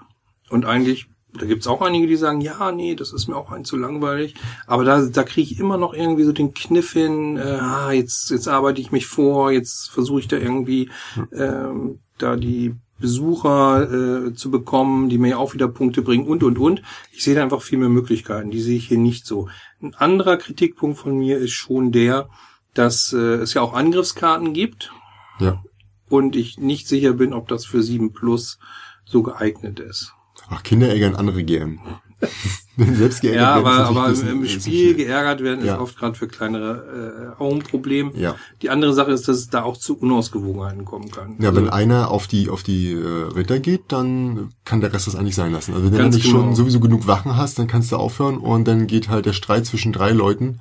und 0.48 0.64
eigentlich 0.64 1.06
da 1.34 1.46
gibt's 1.46 1.66
auch 1.66 1.80
einige, 1.82 2.06
die 2.06 2.16
sagen, 2.16 2.40
ja, 2.40 2.72
nee, 2.72 2.94
das 2.94 3.12
ist 3.12 3.28
mir 3.28 3.36
auch 3.36 3.50
ein 3.52 3.64
zu 3.64 3.76
langweilig. 3.76 4.34
Aber 4.66 4.84
da, 4.84 5.00
da 5.02 5.22
kriege 5.22 5.52
ich 5.52 5.60
immer 5.60 5.76
noch 5.76 5.94
irgendwie 5.94 6.24
so 6.24 6.32
den 6.32 6.54
Kniff 6.54 6.92
hin, 6.92 7.36
äh, 7.36 7.58
ah, 7.60 7.92
jetzt, 7.92 8.30
jetzt 8.30 8.48
arbeite 8.48 8.80
ich 8.80 8.92
mich 8.92 9.06
vor, 9.06 9.50
jetzt 9.50 9.90
versuche 9.90 10.20
ich 10.20 10.28
da 10.28 10.36
irgendwie 10.36 10.90
ähm, 11.32 12.00
da 12.18 12.36
die 12.36 12.74
Besucher 13.00 14.26
äh, 14.26 14.34
zu 14.34 14.50
bekommen, 14.50 15.08
die 15.08 15.18
mir 15.18 15.38
auch 15.38 15.54
wieder 15.54 15.68
Punkte 15.68 16.02
bringen 16.02 16.26
und 16.26 16.42
und 16.42 16.58
und. 16.58 16.82
Ich 17.12 17.24
sehe 17.24 17.34
da 17.34 17.42
einfach 17.42 17.62
viel 17.62 17.78
mehr 17.78 17.88
Möglichkeiten. 17.88 18.50
Die 18.50 18.60
sehe 18.60 18.76
ich 18.76 18.88
hier 18.88 18.98
nicht 18.98 19.26
so. 19.26 19.48
Ein 19.80 19.94
anderer 19.94 20.36
Kritikpunkt 20.36 20.98
von 20.98 21.16
mir 21.16 21.38
ist 21.38 21.52
schon 21.52 21.92
der, 21.92 22.28
dass 22.74 23.12
äh, 23.12 23.16
es 23.16 23.54
ja 23.54 23.62
auch 23.62 23.72
Angriffskarten 23.72 24.52
gibt. 24.52 24.92
Ja. 25.38 25.62
Und 26.08 26.36
ich 26.36 26.58
nicht 26.58 26.88
sicher 26.88 27.14
bin, 27.14 27.32
ob 27.32 27.48
das 27.48 27.64
für 27.64 27.82
7 27.82 28.12
Plus 28.12 28.58
so 29.04 29.22
geeignet 29.22 29.80
ist. 29.80 30.12
Ach, 30.50 30.62
Kinder 30.62 30.88
ärgern 30.88 31.14
andere 31.14 31.44
gern. 31.44 31.80
Selbst 32.76 33.20
geärgert 33.20 33.42
ja, 33.42 33.54
aber, 33.54 33.86
aber 33.86 34.08
im, 34.12 34.42
im 34.42 34.48
Spiel 34.48 34.94
geärgert 34.94 35.42
werden 35.42 35.60
ist 35.60 35.66
ja. 35.66 35.80
oft 35.80 35.98
gerade 35.98 36.14
für 36.14 36.28
kleinere 36.28 37.34
äh, 37.38 37.42
auch 37.42 37.52
ein 37.52 37.60
Problem. 37.60 38.12
Ja. 38.14 38.36
Die 38.62 38.70
andere 38.70 38.92
Sache 38.92 39.12
ist, 39.12 39.28
dass 39.28 39.36
es 39.36 39.48
da 39.48 39.62
auch 39.62 39.76
zu 39.76 39.98
Unausgewogenheiten 39.98 40.84
kommen 40.84 41.10
kann. 41.10 41.36
Ja, 41.38 41.50
also, 41.50 41.60
wenn 41.60 41.70
einer 41.70 42.10
auf 42.10 42.26
die 42.26 42.48
auf 42.48 42.62
die 42.62 42.92
äh, 42.92 43.32
Ritter 43.34 43.58
geht, 43.58 43.84
dann 43.88 44.50
kann 44.64 44.80
der 44.80 44.92
Rest 44.92 45.06
das 45.06 45.16
eigentlich 45.16 45.34
sein 45.34 45.52
lassen. 45.52 45.74
Also 45.74 45.92
wenn 45.92 45.98
du 45.98 46.08
nicht 46.08 46.24
genau. 46.24 46.42
schon 46.42 46.54
sowieso 46.54 46.80
genug 46.80 47.06
Wachen 47.06 47.36
hast, 47.36 47.58
dann 47.58 47.66
kannst 47.66 47.92
du 47.92 47.96
aufhören 47.96 48.38
und 48.38 48.66
dann 48.66 48.86
geht 48.86 49.08
halt 49.08 49.26
der 49.26 49.34
Streit 49.34 49.66
zwischen 49.66 49.92
drei 49.92 50.10
Leuten 50.12 50.60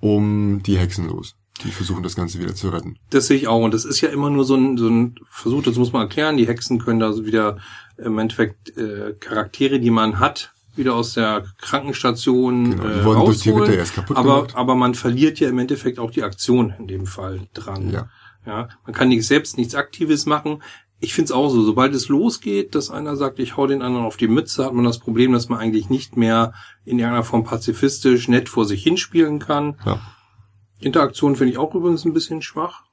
um 0.00 0.62
die 0.62 0.78
Hexen 0.78 1.08
los. 1.08 1.36
Die 1.64 1.70
versuchen 1.70 2.02
das 2.02 2.16
Ganze 2.16 2.38
wieder 2.40 2.54
zu 2.54 2.68
retten. 2.68 2.96
Das 3.10 3.26
sehe 3.26 3.36
ich 3.36 3.48
auch. 3.48 3.62
Und 3.62 3.74
das 3.74 3.84
ist 3.84 4.00
ja 4.00 4.08
immer 4.08 4.30
nur 4.30 4.44
so 4.44 4.54
ein, 4.54 4.76
so 4.76 4.88
ein 4.88 5.16
Versuch, 5.30 5.62
das 5.62 5.76
muss 5.76 5.92
man 5.92 6.02
erklären. 6.02 6.36
Die 6.36 6.46
Hexen 6.46 6.78
können 6.78 7.00
da 7.00 7.12
so 7.12 7.24
wieder 7.24 7.58
im 7.98 8.18
Endeffekt 8.18 8.76
äh, 8.76 9.14
Charaktere, 9.18 9.80
die 9.80 9.90
man 9.90 10.20
hat, 10.20 10.52
wieder 10.74 10.94
aus 10.94 11.14
der 11.14 11.44
Krankenstation 11.58 12.72
Genau, 12.72 12.82
die 12.82 12.88
äh, 12.88 13.02
rausholen. 13.02 13.62
Ritter 13.62 13.74
erst 13.78 13.94
kaputt 13.94 14.16
aber, 14.16 14.34
gemacht. 14.36 14.56
aber 14.56 14.74
man 14.74 14.94
verliert 14.94 15.40
ja 15.40 15.48
im 15.48 15.58
Endeffekt 15.58 15.98
auch 15.98 16.10
die 16.10 16.22
Aktion 16.22 16.74
in 16.78 16.86
dem 16.86 17.06
Fall 17.06 17.40
dran. 17.54 17.90
Ja. 17.90 18.08
Ja, 18.46 18.68
man 18.84 18.94
kann 18.94 19.08
nicht 19.08 19.26
selbst 19.26 19.58
nichts 19.58 19.74
Aktives 19.74 20.24
machen. 20.24 20.62
Ich 21.00 21.12
find's 21.12 21.32
auch 21.32 21.50
so, 21.50 21.62
sobald 21.62 21.94
es 21.94 22.08
losgeht, 22.08 22.74
dass 22.74 22.90
einer 22.90 23.16
sagt, 23.16 23.38
ich 23.38 23.56
hau 23.56 23.66
den 23.66 23.82
anderen 23.82 24.06
auf 24.06 24.16
die 24.16 24.28
Mütze, 24.28 24.64
hat 24.64 24.72
man 24.72 24.84
das 24.84 24.98
Problem, 24.98 25.32
dass 25.32 25.48
man 25.48 25.58
eigentlich 25.58 25.90
nicht 25.90 26.16
mehr 26.16 26.54
in 26.84 26.98
irgendeiner 26.98 27.24
Form 27.24 27.44
pazifistisch 27.44 28.28
nett 28.28 28.48
vor 28.48 28.64
sich 28.64 28.82
hinspielen 28.82 29.40
kann. 29.40 29.76
Ja. 29.84 30.00
Interaktion 30.86 31.36
finde 31.36 31.52
ich 31.52 31.58
auch 31.58 31.74
übrigens 31.74 32.04
ein 32.04 32.14
bisschen 32.14 32.42
schwach. 32.42 32.84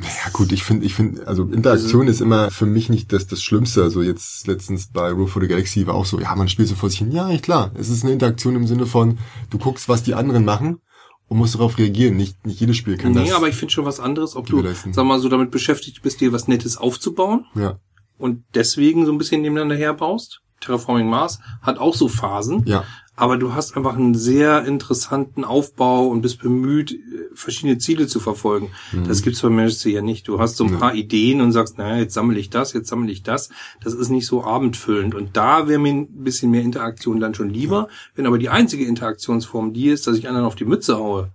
Ja 0.00 0.30
gut, 0.32 0.50
ich 0.52 0.62
finde, 0.62 0.86
ich 0.86 0.94
finde, 0.94 1.26
also 1.26 1.44
Interaktion 1.44 2.08
ist 2.08 2.20
immer 2.20 2.50
für 2.50 2.64
mich 2.64 2.88
nicht 2.88 3.12
das, 3.12 3.26
das 3.26 3.42
Schlimmste. 3.42 3.82
Also 3.82 4.02
jetzt 4.02 4.46
letztens 4.46 4.88
bei 4.90 5.10
Road 5.10 5.28
for 5.28 5.42
the 5.42 5.48
Galaxy 5.48 5.86
war 5.86 5.94
auch 5.94 6.06
so, 6.06 6.18
ja, 6.18 6.34
man 6.36 6.48
spielt 6.48 6.68
so 6.68 6.74
vor 6.74 6.88
sich 6.88 7.00
hin. 7.00 7.12
Ja, 7.12 7.36
klar. 7.38 7.70
Es 7.74 7.90
ist 7.90 8.02
eine 8.02 8.12
Interaktion 8.12 8.56
im 8.56 8.66
Sinne 8.66 8.86
von, 8.86 9.18
du 9.50 9.58
guckst, 9.58 9.88
was 9.88 10.02
die 10.02 10.14
anderen 10.14 10.44
machen 10.44 10.80
und 11.28 11.38
musst 11.38 11.54
darauf 11.54 11.78
reagieren. 11.78 12.16
Nicht, 12.16 12.46
nicht 12.46 12.60
jedes 12.60 12.76
Spiel 12.76 12.96
kann 12.96 13.12
nee, 13.12 13.26
das. 13.26 13.32
aber 13.32 13.48
ich 13.48 13.56
finde 13.56 13.72
schon 13.72 13.84
was 13.84 14.00
anderes, 14.00 14.36
ob 14.36 14.46
du, 14.46 14.56
gewährleisten. 14.56 14.92
sag 14.92 15.04
mal, 15.04 15.20
so 15.20 15.28
damit 15.28 15.50
beschäftigt 15.50 16.02
bist, 16.02 16.20
dir 16.20 16.32
was 16.32 16.48
Nettes 16.48 16.76
aufzubauen 16.76 17.46
ja, 17.54 17.78
und 18.18 18.44
deswegen 18.54 19.06
so 19.06 19.12
ein 19.12 19.18
bisschen 19.18 19.42
nebeneinander 19.42 19.76
herbaust. 19.76 20.40
Terraforming 20.60 21.08
Mars 21.08 21.38
hat 21.62 21.78
auch 21.78 21.94
so 21.94 22.08
Phasen, 22.08 22.64
ja, 22.66 22.84
aber 23.20 23.36
du 23.36 23.54
hast 23.54 23.76
einfach 23.76 23.96
einen 23.96 24.14
sehr 24.14 24.64
interessanten 24.64 25.44
Aufbau 25.44 26.06
und 26.08 26.22
bist 26.22 26.40
bemüht, 26.40 26.92
äh, 26.92 26.96
verschiedene 27.34 27.76
Ziele 27.78 28.06
zu 28.06 28.18
verfolgen. 28.18 28.70
Mhm. 28.92 29.06
Das 29.06 29.22
gibt's 29.22 29.42
bei 29.42 29.50
Majesty 29.50 29.90
ja 29.90 30.00
nicht. 30.00 30.26
Du 30.26 30.40
hast 30.40 30.56
so 30.56 30.64
ein 30.64 30.78
paar 30.78 30.94
Ideen 30.94 31.40
und 31.40 31.52
sagst, 31.52 31.76
naja, 31.76 31.98
jetzt 31.98 32.14
sammle 32.14 32.38
ich 32.38 32.48
das, 32.48 32.72
jetzt 32.72 32.88
sammle 32.88 33.12
ich 33.12 33.22
das. 33.22 33.50
Das 33.84 33.92
ist 33.92 34.08
nicht 34.08 34.26
so 34.26 34.42
abendfüllend. 34.42 35.14
Und 35.14 35.36
da 35.36 35.68
wäre 35.68 35.78
mir 35.78 35.92
ein 35.92 36.24
bisschen 36.24 36.50
mehr 36.50 36.62
Interaktion 36.62 37.20
dann 37.20 37.34
schon 37.34 37.50
lieber. 37.50 37.88
Wenn 38.14 38.26
aber 38.26 38.38
die 38.38 38.48
einzige 38.48 38.86
Interaktionsform 38.86 39.74
die 39.74 39.88
ist, 39.88 40.06
dass 40.06 40.16
ich 40.16 40.26
anderen 40.26 40.46
auf 40.46 40.54
die 40.54 40.64
Mütze 40.64 40.96
haue. 40.96 41.30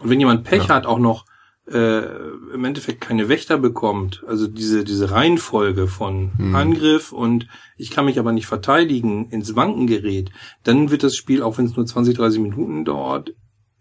Und 0.00 0.10
wenn 0.10 0.18
jemand 0.18 0.44
Pech 0.44 0.64
Ja. 0.64 0.74
hat, 0.74 0.86
auch 0.86 0.98
noch 0.98 1.26
äh, 1.70 2.02
im 2.52 2.64
Endeffekt 2.64 3.00
keine 3.00 3.28
Wächter 3.28 3.56
bekommt, 3.58 4.24
also 4.26 4.46
diese 4.48 4.82
diese 4.84 5.10
Reihenfolge 5.10 5.86
von 5.86 6.32
Mhm. 6.36 6.54
Angriff 6.56 7.12
und 7.12 7.46
ich 7.76 7.90
kann 7.90 8.04
mich 8.06 8.18
aber 8.18 8.32
nicht 8.32 8.46
verteidigen, 8.46 9.30
ins 9.30 9.54
Wanken 9.56 9.86
gerät, 9.86 10.30
dann 10.64 10.90
wird 10.90 11.02
das 11.02 11.14
Spiel, 11.16 11.42
auch 11.42 11.58
wenn 11.58 11.66
es 11.66 11.76
nur 11.76 11.86
20, 11.86 12.16
30 12.16 12.40
Minuten 12.40 12.84
dauert, 12.84 13.34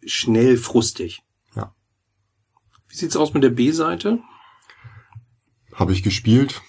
schnell 0.05 0.55
frustig. 0.58 1.22
Ja. 1.55 1.74
Wie 2.88 2.96
sieht's 2.96 3.17
aus 3.17 3.34
mit 3.34 3.43
der 3.43 3.50
B-Seite? 3.50 4.19
habe 5.74 5.93
ich 5.93 6.03
gespielt. 6.03 6.62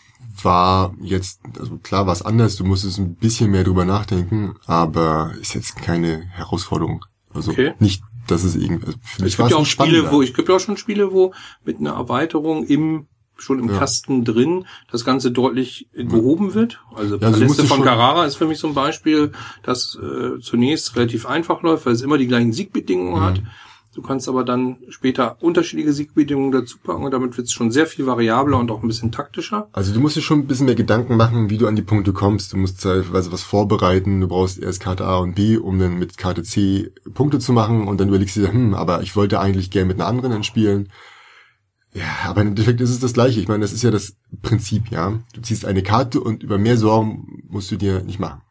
War 0.42 0.94
jetzt, 1.00 1.40
also 1.58 1.78
klar, 1.78 2.06
was 2.06 2.22
anders. 2.22 2.56
Du 2.56 2.64
musstest 2.64 2.98
ein 2.98 3.16
bisschen 3.16 3.50
mehr 3.50 3.64
drüber 3.64 3.84
nachdenken, 3.84 4.54
aber 4.66 5.34
ist 5.40 5.54
jetzt 5.54 5.76
keine 5.76 6.20
Herausforderung. 6.26 7.04
Also 7.34 7.50
Okay. 7.50 7.74
nicht, 7.80 8.02
dass 8.30 8.44
es 8.44 8.56
irgendwie. 8.56 8.86
Also 8.86 8.98
Es 9.24 9.36
gibt 9.36 9.50
ja 9.50 9.56
auch 9.56 9.66
Spiele, 9.66 10.10
wo 10.10 10.22
ich 10.22 10.34
gibt 10.34 10.48
ja 10.48 10.56
auch 10.56 10.60
schon 10.60 10.76
Spiele, 10.76 11.12
wo 11.12 11.32
mit 11.64 11.78
einer 11.80 11.92
Erweiterung 11.92 12.64
im 12.64 13.06
schon 13.36 13.58
im 13.58 13.70
Ja. 13.70 13.78
Kasten 13.78 14.24
drin 14.26 14.66
das 14.92 15.02
Ganze 15.04 15.30
deutlich 15.30 15.88
gehoben 15.94 16.52
wird. 16.52 16.82
Also 16.94 17.16
Ja, 17.16 17.28
also 17.28 17.40
Paläste 17.40 17.64
von 17.64 17.82
Carrara 17.82 18.26
ist 18.26 18.36
für 18.36 18.46
mich 18.46 18.58
so 18.58 18.68
ein 18.68 18.74
Beispiel, 18.74 19.32
das 19.62 19.98
äh, 20.00 20.38
zunächst 20.40 20.94
relativ 20.94 21.24
einfach 21.24 21.62
läuft, 21.62 21.86
weil 21.86 21.94
es 21.94 22.02
immer 22.02 22.18
die 22.18 22.26
gleichen 22.26 22.52
Siegbedingungen 22.52 23.14
Mhm. 23.22 23.24
hat. 23.24 23.42
Du 23.92 24.02
kannst 24.02 24.28
aber 24.28 24.44
dann 24.44 24.76
später 24.88 25.36
unterschiedliche 25.40 25.92
Siegbedingungen 25.92 26.52
dazu 26.52 26.78
packen 26.78 27.04
und 27.04 27.10
damit 27.10 27.36
wird 27.36 27.48
es 27.48 27.52
schon 27.52 27.72
sehr 27.72 27.86
viel 27.86 28.06
variabler 28.06 28.58
und 28.58 28.70
auch 28.70 28.82
ein 28.82 28.88
bisschen 28.88 29.10
taktischer. 29.10 29.68
Also 29.72 29.92
du 29.92 29.98
musst 29.98 30.14
dir 30.16 30.20
schon 30.20 30.40
ein 30.40 30.46
bisschen 30.46 30.66
mehr 30.66 30.76
Gedanken 30.76 31.16
machen, 31.16 31.50
wie 31.50 31.58
du 31.58 31.66
an 31.66 31.74
die 31.74 31.82
Punkte 31.82 32.12
kommst. 32.12 32.52
Du 32.52 32.56
musst 32.56 32.82
teilweise 32.82 33.32
was 33.32 33.42
vorbereiten. 33.42 34.20
Du 34.20 34.28
brauchst 34.28 34.60
erst 34.60 34.80
Karte 34.80 35.04
A 35.06 35.18
und 35.18 35.34
B, 35.34 35.56
um 35.56 35.80
dann 35.80 35.98
mit 35.98 36.18
Karte 36.18 36.44
C 36.44 36.92
Punkte 37.14 37.40
zu 37.40 37.52
machen. 37.52 37.88
Und 37.88 38.00
dann 38.00 38.08
überlegst 38.08 38.36
du 38.36 38.40
dir, 38.42 38.52
hm, 38.52 38.74
aber 38.74 39.02
ich 39.02 39.16
wollte 39.16 39.40
eigentlich 39.40 39.72
gerne 39.72 39.88
mit 39.88 40.00
einer 40.00 40.08
anderen 40.08 40.30
dann 40.30 40.44
spielen. 40.44 40.88
Ja, 41.92 42.04
aber 42.26 42.42
im 42.42 42.48
Endeffekt 42.48 42.80
ist 42.80 42.90
es 42.90 43.00
das 43.00 43.14
Gleiche. 43.14 43.40
Ich 43.40 43.48
meine, 43.48 43.62
das 43.62 43.72
ist 43.72 43.82
ja 43.82 43.90
das 43.90 44.14
Prinzip, 44.42 44.90
ja. 44.90 45.18
Du 45.34 45.40
ziehst 45.40 45.64
eine 45.64 45.82
Karte 45.82 46.20
und 46.20 46.44
über 46.44 46.58
mehr 46.58 46.76
Sorgen 46.76 47.42
musst 47.48 47.72
du 47.72 47.76
dir 47.76 48.02
nicht 48.02 48.20
machen. 48.20 48.42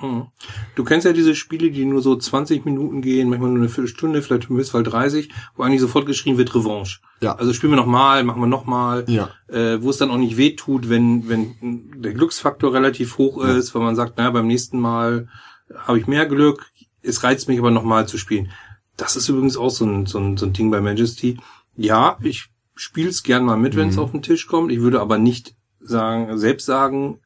Hm. 0.00 0.26
Du 0.74 0.84
kennst 0.84 1.04
ja 1.06 1.12
diese 1.12 1.34
Spiele, 1.34 1.70
die 1.70 1.84
nur 1.84 2.02
so 2.02 2.16
20 2.16 2.64
Minuten 2.64 3.02
gehen, 3.02 3.28
manchmal 3.28 3.50
nur 3.50 3.58
eine 3.60 3.68
Viertelstunde, 3.68 4.22
vielleicht 4.22 4.50
im 4.50 4.56
Höchstfall 4.56 4.82
30, 4.82 5.30
wo 5.56 5.62
eigentlich 5.62 5.80
sofort 5.80 6.06
geschrien 6.06 6.38
wird 6.38 6.54
Revanche. 6.54 7.00
Ja. 7.20 7.34
Also 7.36 7.52
spielen 7.52 7.72
wir 7.72 7.76
nochmal, 7.76 8.24
machen 8.24 8.40
wir 8.40 8.46
nochmal. 8.46 9.04
Ja. 9.08 9.30
Äh, 9.48 9.82
wo 9.82 9.90
es 9.90 9.98
dann 9.98 10.10
auch 10.10 10.16
nicht 10.18 10.36
weh 10.36 10.56
tut, 10.56 10.88
wenn, 10.88 11.28
wenn 11.28 11.90
der 12.00 12.14
Glücksfaktor 12.14 12.72
relativ 12.72 13.18
hoch 13.18 13.44
Ja. 13.44 13.52
ist, 13.52 13.74
weil 13.74 13.82
man 13.82 13.96
sagt, 13.96 14.16
naja, 14.18 14.30
beim 14.30 14.46
nächsten 14.46 14.80
Mal 14.80 15.28
habe 15.76 15.98
ich 15.98 16.06
mehr 16.06 16.26
Glück, 16.26 16.66
es 17.02 17.22
reizt 17.22 17.48
mich 17.48 17.58
aber 17.58 17.70
nochmal 17.70 18.08
zu 18.08 18.18
spielen. 18.18 18.50
Das 18.96 19.16
ist 19.16 19.28
übrigens 19.28 19.56
auch 19.56 19.70
so 19.70 19.84
ein, 19.86 20.06
so 20.06 20.18
ein, 20.18 20.36
so 20.36 20.46
ein 20.46 20.52
Ding 20.52 20.70
bei 20.70 20.80
Majesty. 20.80 21.38
Ja, 21.76 22.18
ich 22.22 22.48
spiele 22.74 23.08
es 23.10 23.22
gern 23.22 23.44
mal 23.44 23.56
mit, 23.56 23.76
wenn 23.76 23.88
es 23.88 23.96
Mhm. 23.96 24.02
auf 24.02 24.10
den 24.12 24.22
Tisch 24.22 24.46
kommt. 24.46 24.72
Ich 24.72 24.80
würde 24.80 25.00
aber 25.00 25.18
nicht 25.18 25.54
sagen, 25.80 26.36
selbst 26.38 26.66
sagen, 26.66 27.20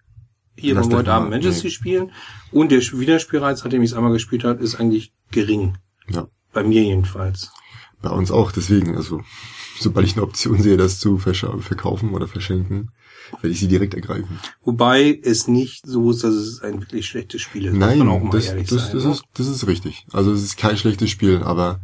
hier 0.56 0.74
das 0.74 0.88
heute 0.88 1.12
Abend 1.12 1.30
Majesty 1.30 1.66
nee. 1.66 1.72
spielen. 1.72 2.12
Und 2.52 2.70
der 2.70 2.80
Wiederspielreiz, 2.80 3.64
nachdem 3.64 3.82
ich 3.82 3.90
es 3.90 3.96
einmal 3.96 4.12
gespielt 4.12 4.44
habe, 4.44 4.62
ist 4.62 4.76
eigentlich 4.76 5.12
gering. 5.30 5.78
Ja. 6.08 6.28
Bei 6.52 6.62
mir 6.62 6.82
jedenfalls. 6.82 7.50
Bei 8.00 8.10
uns 8.10 8.30
auch. 8.30 8.52
Deswegen, 8.52 8.96
also 8.96 9.22
sobald 9.78 10.06
ich 10.06 10.14
eine 10.14 10.22
Option 10.22 10.60
sehe, 10.60 10.76
das 10.76 11.00
zu 11.00 11.18
verkaufen 11.18 12.10
oder 12.12 12.28
verschenken, 12.28 12.90
werde 13.40 13.48
ich 13.48 13.60
sie 13.60 13.68
direkt 13.68 13.94
ergreifen. 13.94 14.38
Wobei 14.62 15.18
es 15.22 15.48
nicht 15.48 15.86
so 15.86 16.10
ist, 16.10 16.24
dass 16.24 16.34
es 16.34 16.60
ein 16.60 16.80
wirklich 16.80 17.06
schlechtes 17.06 17.42
Spiel 17.42 17.66
ist. 17.66 17.74
Nein, 17.74 18.06
das, 18.30 18.46
ehrlich 18.46 18.68
das, 18.68 18.86
sein, 18.86 18.94
das, 18.94 19.04
ne? 19.04 19.12
ist, 19.12 19.24
das 19.34 19.46
ist 19.48 19.66
richtig. 19.66 20.06
Also 20.12 20.32
es 20.32 20.42
ist 20.42 20.56
kein 20.56 20.76
schlechtes 20.76 21.10
Spiel, 21.10 21.42
aber 21.42 21.80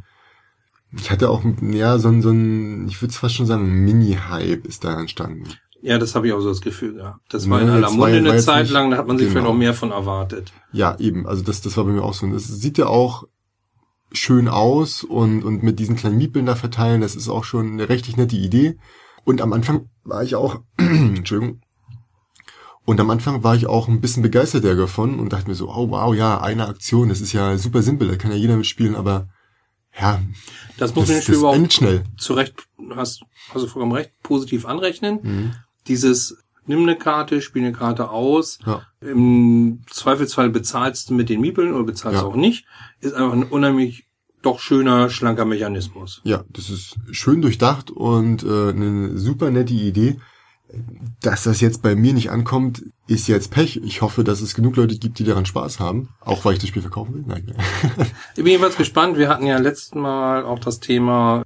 ich 0.97 1.11
hatte 1.11 1.31
auch, 1.31 1.45
ja, 1.62 1.99
so 1.99 2.09
ein, 2.09 2.23
so 2.23 2.31
ein 2.31 2.89
ich 2.89 3.00
würde 3.00 3.15
fast 3.15 3.35
schon 3.35 3.47
sagen, 3.47 3.85
Mini-Hype 3.85 4.67
ist 4.67 4.85
da 4.85 4.99
entstanden. 4.99 5.45
Ja, 5.83 5.99
das 5.99 6.15
habe 6.15 6.27
ich 6.27 6.33
auch 6.35 6.41
so 6.41 6.49
das 6.51 6.61
Gefühl 6.61 6.95
gehabt. 6.95 7.21
Das 7.31 7.45
Ja, 7.47 7.51
war 7.53 7.63
in 7.63 7.69
aller 7.71 7.91
Munde 7.91 8.17
eine 8.19 8.37
Zeit 8.39 8.65
nicht- 8.65 8.73
lang, 8.73 8.91
da 8.91 8.99
hat 8.99 9.07
man 9.07 9.17
sich 9.19 9.29
genau. 9.29 9.41
vielleicht 9.41 9.53
auch 9.55 9.59
mehr 9.59 9.75
von 9.75 9.91
erwartet. 9.93 10.53
Ja, 10.73 10.97
eben, 10.99 11.27
also 11.27 11.43
das, 11.43 11.63
das 11.63 11.77
war 11.77 11.85
bei 11.85 11.91
mir 11.93 12.03
auch 12.03 12.13
so. 12.15 12.27
Und 12.27 12.35
es 12.35 12.47
sieht 12.47 12.77
ja 12.79 12.87
auch 12.87 13.25
schön 14.13 14.49
aus 14.49 15.05
und, 15.05 15.43
und 15.45 15.63
mit 15.63 15.79
diesen 15.79 15.97
kleinen 15.97 16.19
Miepeln 16.19 16.45
da 16.47 16.55
verteilen, 16.57 17.01
das 17.01 17.15
ist 17.17 17.29
auch 17.29 17.45
schon 17.45 17.73
eine 17.73 17.89
richtig 17.89 18.17
nette 18.17 18.37
Idee. 18.37 18.77
Und 19.25 19.41
am 19.41 19.53
Anfang 19.53 19.89
war 20.05 20.23
ich 20.23 20.35
auch, 20.35 20.61
Entschuldigung, 20.77 21.61
und 22.85 22.99
am 23.01 23.11
Anfang 23.11 23.45
war 23.45 23.55
ich 23.55 23.67
auch 23.67 23.89
ein 23.89 24.01
bisschen 24.01 24.23
begeistert 24.23 24.65
davon 24.65 25.19
und 25.21 25.33
dachte 25.33 25.49
mir 25.49 25.55
so, 25.55 25.69
oh 25.71 25.91
wow, 25.91 26.15
ja, 26.15 26.41
eine 26.41 26.67
Aktion, 26.67 27.09
das 27.09 27.21
ist 27.21 27.33
ja 27.33 27.57
super 27.57 27.83
simpel, 27.83 28.09
da 28.09 28.17
kann 28.17 28.33
ja 28.33 28.37
jeder 28.37 28.57
mitspielen, 28.57 28.97
aber 28.97 29.29
ja, 29.99 30.21
Das 30.79 30.95
muss 30.95 31.07
das, 31.07 31.17
man 31.17 31.27
das 31.27 31.29
überhaupt 31.29 31.73
schnell. 31.73 32.05
zu 32.17 32.35
Recht, 32.35 32.55
hast, 32.97 33.23
hast 33.55 33.63
du 33.63 33.67
vollkommen 33.69 33.93
recht, 33.93 34.11
positiv 34.23 34.67
anrechnen. 34.67 35.21
Mhm. 35.23 35.53
Dieses, 35.91 36.39
nimm 36.67 36.83
eine 36.85 36.97
Karte, 36.97 37.43
spiel 37.43 37.63
eine 37.63 37.73
Karte 37.73 38.09
aus, 38.11 38.59
Ja. 38.65 38.83
im 39.03 39.81
Zweifelsfall 39.91 40.49
bezahlst 40.51 41.11
du 41.11 41.15
mit 41.15 41.29
den 41.29 41.41
Miepeln 41.43 41.75
oder 41.75 41.85
bezahlst 41.85 42.21
Ja. 42.23 42.27
auch 42.27 42.37
nicht, 42.37 42.65
ist 43.01 43.13
einfach 43.15 43.33
ein 43.35 43.43
unheimlich 43.43 44.07
doch 44.43 44.59
schöner, 44.61 45.11
schlanker 45.11 45.45
Mechanismus. 45.45 46.23
Ja, 46.25 46.45
das 46.49 46.71
ist 46.71 46.97
schön 47.11 47.43
durchdacht 47.43 47.91
und 47.91 48.43
äh, 48.43 48.71
eine 48.71 49.19
super 49.19 49.51
nette 49.51 49.75
Idee. 49.75 50.19
Dass 51.21 51.43
das 51.43 51.61
jetzt 51.61 51.83
bei 51.83 51.97
mir 51.97 52.15
nicht 52.15 52.31
ankommt, 52.31 52.85
ist 53.09 53.27
jetzt 53.27 53.51
Pech. 53.51 53.79
Ich 53.85 54.03
hoffe, 54.03 54.23
dass 54.23 54.41
es 54.41 54.55
genug 54.55 54.77
Leute 54.77 54.97
gibt, 54.97 55.19
die 55.19 55.25
daran 55.25 55.45
Spaß 55.45 55.81
haben. 55.81 56.11
Auch 56.21 56.45
weil 56.45 56.53
ich 56.55 56.61
das 56.61 56.69
Spiel 56.69 56.81
verkaufen 56.83 57.13
will. 57.15 57.25
Nein. 57.27 57.53
Ich 58.31 58.37
bin 58.37 58.47
jedenfalls 58.47 58.77
gespannt. 58.77 59.19
Wir 59.19 59.29
hatten 59.29 59.47
ja 59.47 59.59
letztes 59.59 59.95
Mal 59.97 60.45
auch 60.45 60.61
das 60.61 60.79
Thema 60.79 61.43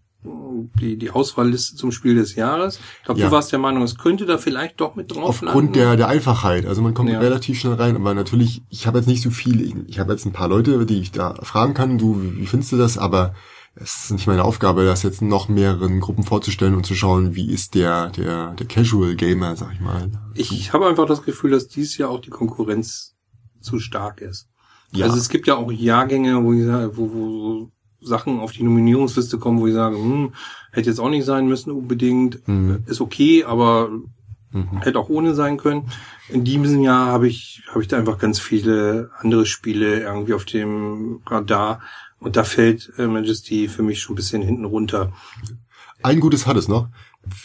die, 0.81 0.97
die 0.97 1.11
Auswahlliste 1.11 1.77
zum 1.77 1.93
Spiel 1.93 2.15
des 2.15 2.35
Jahres. 2.35 2.79
Ich 3.01 3.05
glaube, 3.05 3.21
Ja. 3.21 3.27
du 3.27 3.33
warst 3.33 3.53
der 3.53 3.59
Meinung, 3.59 3.83
es 3.83 3.97
könnte 3.97 4.27
da 4.27 4.39
vielleicht 4.39 4.81
doch 4.81 4.95
mit 4.95 5.15
drauf 5.15 5.43
Aufgrund 5.43 5.77
der, 5.77 5.97
der 5.97 6.09
Einfachheit. 6.09 6.67
Also 6.67 6.83
man 6.83 6.95
kommt 6.95 7.11
Ja. 7.11 7.19
relativ 7.21 7.59
schnell 7.59 7.75
rein, 7.75 7.97
aber 7.97 8.15
natürlich, 8.15 8.63
ich 8.71 8.87
habe 8.87 8.99
jetzt 8.99 9.07
nicht 9.07 9.23
so 9.23 9.31
viele. 9.31 9.65
Ich, 9.87 9.99
habe 9.99 10.13
jetzt 10.13 10.25
ein 10.25 10.33
paar 10.33 10.49
Leute, 10.49 10.85
die 10.87 11.01
ich 11.01 11.13
da 11.13 11.35
fragen 11.43 11.75
kann, 11.75 11.99
du, 11.99 12.21
wie, 12.21 12.47
findest 12.47 12.73
du 12.73 12.77
das? 12.77 12.99
Aber 12.99 13.35
es 13.77 14.05
ist 14.05 14.11
nicht 14.13 14.27
meine 14.27 14.45
Aufgabe, 14.45 14.85
das 14.85 15.03
jetzt 15.03 15.21
noch 15.21 15.49
mehreren 15.49 15.99
Gruppen 16.01 16.23
vorzustellen 16.23 16.75
und 16.75 16.87
zu 16.87 16.95
schauen, 16.95 17.35
wie 17.35 17.51
ist 17.51 17.75
der, 17.75 18.11
der, 18.11 18.53
der 18.53 18.67
Casual 18.67 19.17
Gamer, 19.17 19.57
sag 19.57 19.73
ich 19.75 19.81
mal. 19.81 20.11
Ich 20.35 20.73
habe 20.73 20.87
einfach 20.87 21.07
das 21.07 21.23
Gefühl, 21.23 21.51
dass 21.51 21.67
dies 21.69 21.99
Jahr 21.99 22.11
auch 22.11 22.21
die 22.21 22.31
Konkurrenz 22.31 23.15
zu 23.61 23.79
stark 23.81 24.21
ist. 24.21 24.49
Ja. 24.93 25.07
Also 25.07 25.17
es 25.19 25.29
gibt 25.29 25.49
ja 25.49 25.57
auch 25.57 25.73
Jahrgänge, 25.73 26.37
wo 26.45 26.53
wo, 26.97 27.13
wo 27.13 27.71
Sachen 28.05 28.41
auf 28.41 28.53
die 28.53 28.63
Nominierungsliste 28.63 29.39
kommen, 29.39 29.59
wo 29.61 29.67
ich 29.67 29.75
sage, 29.75 29.97
hm, 29.97 30.33
hätte 30.73 30.91
jetzt 30.91 30.99
auch 31.01 31.11
nicht 31.11 31.25
sein 31.25 31.47
müssen 31.49 31.71
unbedingt, 31.73 32.47
Mhm. 32.47 32.85
ist 32.87 33.01
okay, 33.01 33.45
aber 33.45 33.91
Mhm. 34.53 34.83
hätte 34.83 34.99
auch 34.99 35.09
ohne 35.09 35.35
sein 35.35 35.57
können. 35.57 35.91
In 36.29 36.45
diesem 36.45 36.81
Jahr 36.81 37.07
habe 37.07 37.27
ich 37.29 37.63
habe 37.71 37.83
ich 37.83 37.89
da 37.89 37.97
einfach 37.99 38.19
ganz 38.19 38.39
viele 38.39 39.11
andere 39.19 39.47
Spiele 39.47 40.01
irgendwie 40.01 40.35
auf 40.35 40.45
dem 40.45 41.21
Radar 41.27 41.81
Und 42.21 42.37
da 42.37 42.45
fällt 42.45 42.91
äh, 42.97 43.07
Majesty 43.07 43.69
für 43.69 43.83
mich 43.83 44.01
schon 44.01 44.15
ein 44.15 44.17
bisschen 44.17 44.41
hinten 44.41 44.65
runter. 44.65 45.13
Ein 46.03 46.21
gutes 46.21 46.47
hat 46.47 46.57
es 46.57 46.69
noch. 46.69 46.89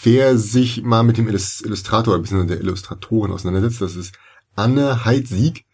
Wer 0.03 0.37
sich 0.37 0.83
mal 0.83 1.03
mit 1.03 1.17
dem 1.17 1.27
Illustrator, 1.27 2.17
bzw. 2.17 2.45
der 2.45 2.61
Illustratorin 2.61 3.31
auseinandersetzt, 3.33 3.81
das 3.81 3.97
ist 3.97 4.17
Anne 4.55 5.03
Heidsieg. 5.03 5.65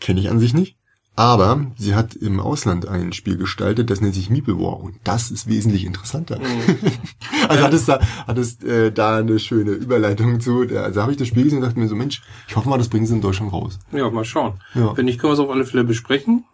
Kenne 0.00 0.20
ich 0.20 0.30
an 0.30 0.38
sich 0.40 0.54
nicht. 0.54 0.76
Aber 1.14 1.66
sie 1.76 1.94
hat 1.94 2.14
im 2.14 2.40
Ausland 2.40 2.88
ein 2.88 3.12
Spiel 3.12 3.36
gestaltet, 3.36 3.90
das 3.90 4.00
nennt 4.00 4.14
sich 4.14 4.30
Meeple 4.30 4.58
War 4.58 4.80
und 4.80 4.96
das 5.04 5.30
ist 5.30 5.46
wesentlich 5.46 5.84
interessanter. 5.84 6.38
Mhm. 6.38 6.78
also 7.48 7.62
hat 7.62 7.74
es 7.74 7.84
da, 7.84 8.00
hat 8.26 8.38
es 8.38 8.62
äh, 8.62 8.90
da 8.90 9.18
eine 9.18 9.38
schöne 9.38 9.72
Überleitung 9.72 10.40
zu. 10.40 10.66
Also 10.74 11.02
habe 11.02 11.12
ich 11.12 11.18
das 11.18 11.28
Spiel 11.28 11.44
gesehen 11.44 11.58
und 11.58 11.64
dachte 11.64 11.78
mir 11.78 11.88
so, 11.88 11.96
Mensch, 11.96 12.22
ich 12.48 12.56
hoffe 12.56 12.68
mal, 12.68 12.78
das 12.78 12.88
bringen 12.88 13.06
sie 13.06 13.14
in 13.14 13.20
Deutschland 13.20 13.52
raus. 13.52 13.78
Ja, 13.92 14.08
mal 14.10 14.24
schauen. 14.24 14.54
Ja. 14.74 14.96
Wenn 14.96 15.04
nicht, 15.04 15.20
können 15.20 15.32
wir 15.32 15.34
es 15.34 15.40
auf 15.40 15.50
alle 15.50 15.66
Fälle 15.66 15.84
besprechen. 15.84 16.44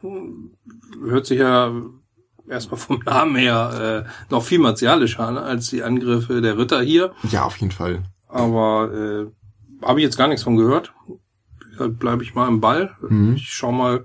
Hört 1.04 1.26
sich 1.26 1.38
ja 1.38 1.72
erstmal 2.48 2.80
vom 2.80 3.00
Namen 3.04 3.36
her 3.36 4.04
äh, 4.06 4.32
noch 4.32 4.42
viel 4.42 4.58
martialischer 4.58 5.20
an 5.20 5.38
als 5.38 5.68
die 5.68 5.84
Angriffe 5.84 6.40
der 6.40 6.58
Ritter 6.58 6.80
hier. 6.82 7.12
Ja, 7.30 7.44
auf 7.44 7.56
jeden 7.58 7.72
Fall. 7.72 8.02
Aber 8.26 8.92
äh, 8.92 9.86
habe 9.86 10.00
ich 10.00 10.04
jetzt 10.04 10.18
gar 10.18 10.26
nichts 10.26 10.42
von 10.42 10.56
gehört. 10.56 10.92
Bleibe 11.78 12.24
ich 12.24 12.34
mal 12.34 12.48
im 12.48 12.60
Ball. 12.60 12.96
Mhm. 13.08 13.34
Ich 13.36 13.50
schau 13.50 13.70
mal, 13.70 14.04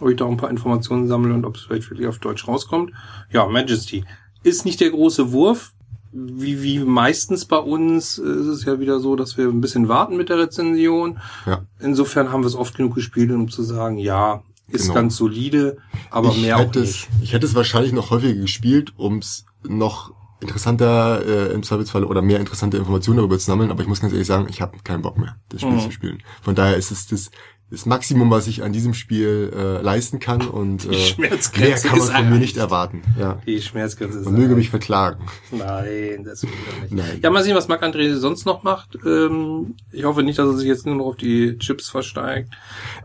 ob 0.00 0.10
ich 0.10 0.16
da 0.16 0.26
ein 0.26 0.36
paar 0.36 0.50
Informationen 0.50 1.06
sammle 1.06 1.34
und 1.34 1.44
ob 1.44 1.56
es 1.56 1.62
vielleicht 1.62 1.90
wirklich 1.90 2.06
auf 2.06 2.18
Deutsch 2.18 2.46
rauskommt. 2.46 2.92
Ja, 3.30 3.46
Majesty. 3.46 4.04
Ist 4.42 4.64
nicht 4.64 4.80
der 4.80 4.90
große 4.90 5.32
Wurf. 5.32 5.72
Wie, 6.12 6.62
wie 6.62 6.78
meistens 6.78 7.44
bei 7.44 7.58
uns 7.58 8.16
ist 8.16 8.46
es 8.46 8.64
ja 8.64 8.80
wieder 8.80 9.00
so, 9.00 9.16
dass 9.16 9.36
wir 9.36 9.48
ein 9.48 9.60
bisschen 9.60 9.88
warten 9.88 10.16
mit 10.16 10.30
der 10.30 10.38
Rezension. 10.38 11.18
Ja. 11.44 11.66
Insofern 11.78 12.32
haben 12.32 12.42
wir 12.42 12.46
es 12.46 12.54
oft 12.54 12.74
genug 12.74 12.94
gespielt, 12.94 13.30
um 13.30 13.50
zu 13.50 13.62
sagen, 13.62 13.98
ja, 13.98 14.42
ist 14.68 14.82
genau. 14.82 14.94
ganz 14.94 15.16
solide, 15.16 15.76
aber 16.10 16.30
ich 16.30 16.40
mehr 16.40 16.56
auch 16.56 16.66
nicht. 16.66 16.76
Es, 16.76 17.08
ich 17.22 17.32
hätte 17.32 17.46
es 17.46 17.54
wahrscheinlich 17.54 17.92
noch 17.92 18.10
häufiger 18.10 18.40
gespielt, 18.40 18.94
um 18.96 19.18
es 19.18 19.44
noch 19.62 20.12
interessanter 20.40 21.24
äh, 21.24 21.52
im 21.52 21.62
Zweifelsfall 21.62 22.04
oder 22.04 22.22
mehr 22.22 22.40
interessante 22.40 22.76
Informationen 22.76 23.18
darüber 23.18 23.38
zu 23.38 23.46
sammeln, 23.46 23.70
aber 23.70 23.82
ich 23.82 23.88
muss 23.88 24.00
ganz 24.00 24.12
ehrlich 24.12 24.26
sagen, 24.26 24.46
ich 24.48 24.60
habe 24.60 24.78
keinen 24.84 25.02
Bock 25.02 25.18
mehr, 25.18 25.36
das 25.48 25.62
Spiel 25.62 25.74
mhm. 25.74 25.80
zu 25.80 25.90
spielen. 25.90 26.22
Von 26.42 26.54
daher 26.54 26.76
ist 26.76 26.90
es 26.90 27.06
das 27.06 27.30
das 27.68 27.84
Maximum, 27.84 28.30
was 28.30 28.46
ich 28.46 28.62
an 28.62 28.72
diesem 28.72 28.94
Spiel 28.94 29.52
äh, 29.52 29.82
leisten 29.82 30.20
kann 30.20 30.42
und 30.42 30.84
äh, 30.84 31.14
mehr 31.18 31.30
kann 31.30 31.98
man 31.98 32.08
von 32.08 32.30
mir 32.30 32.38
nicht 32.38 32.56
erwarten. 32.56 33.02
Ja. 33.18 33.40
Die 33.44 33.60
Schmerzgrenze 33.60 34.20
Man 34.20 34.34
möge 34.34 34.54
mich 34.54 34.70
verklagen. 34.70 35.26
Nein, 35.50 36.22
das 36.24 36.44
will 36.44 36.50
ich 36.50 36.82
nicht. 36.82 36.94
Nein. 36.94 37.20
Ja, 37.24 37.30
mal 37.30 37.42
sehen, 37.42 37.56
was 37.56 37.66
Marc 37.66 37.82
André 37.82 38.14
sonst 38.14 38.46
noch 38.46 38.62
macht. 38.62 38.96
Ähm, 39.04 39.74
ich 39.90 40.04
hoffe 40.04 40.22
nicht, 40.22 40.38
dass 40.38 40.46
er 40.46 40.56
sich 40.56 40.68
jetzt 40.68 40.86
nur 40.86 40.94
noch 40.94 41.06
auf 41.06 41.16
die 41.16 41.58
Chips 41.58 41.88
versteigt. 41.88 42.50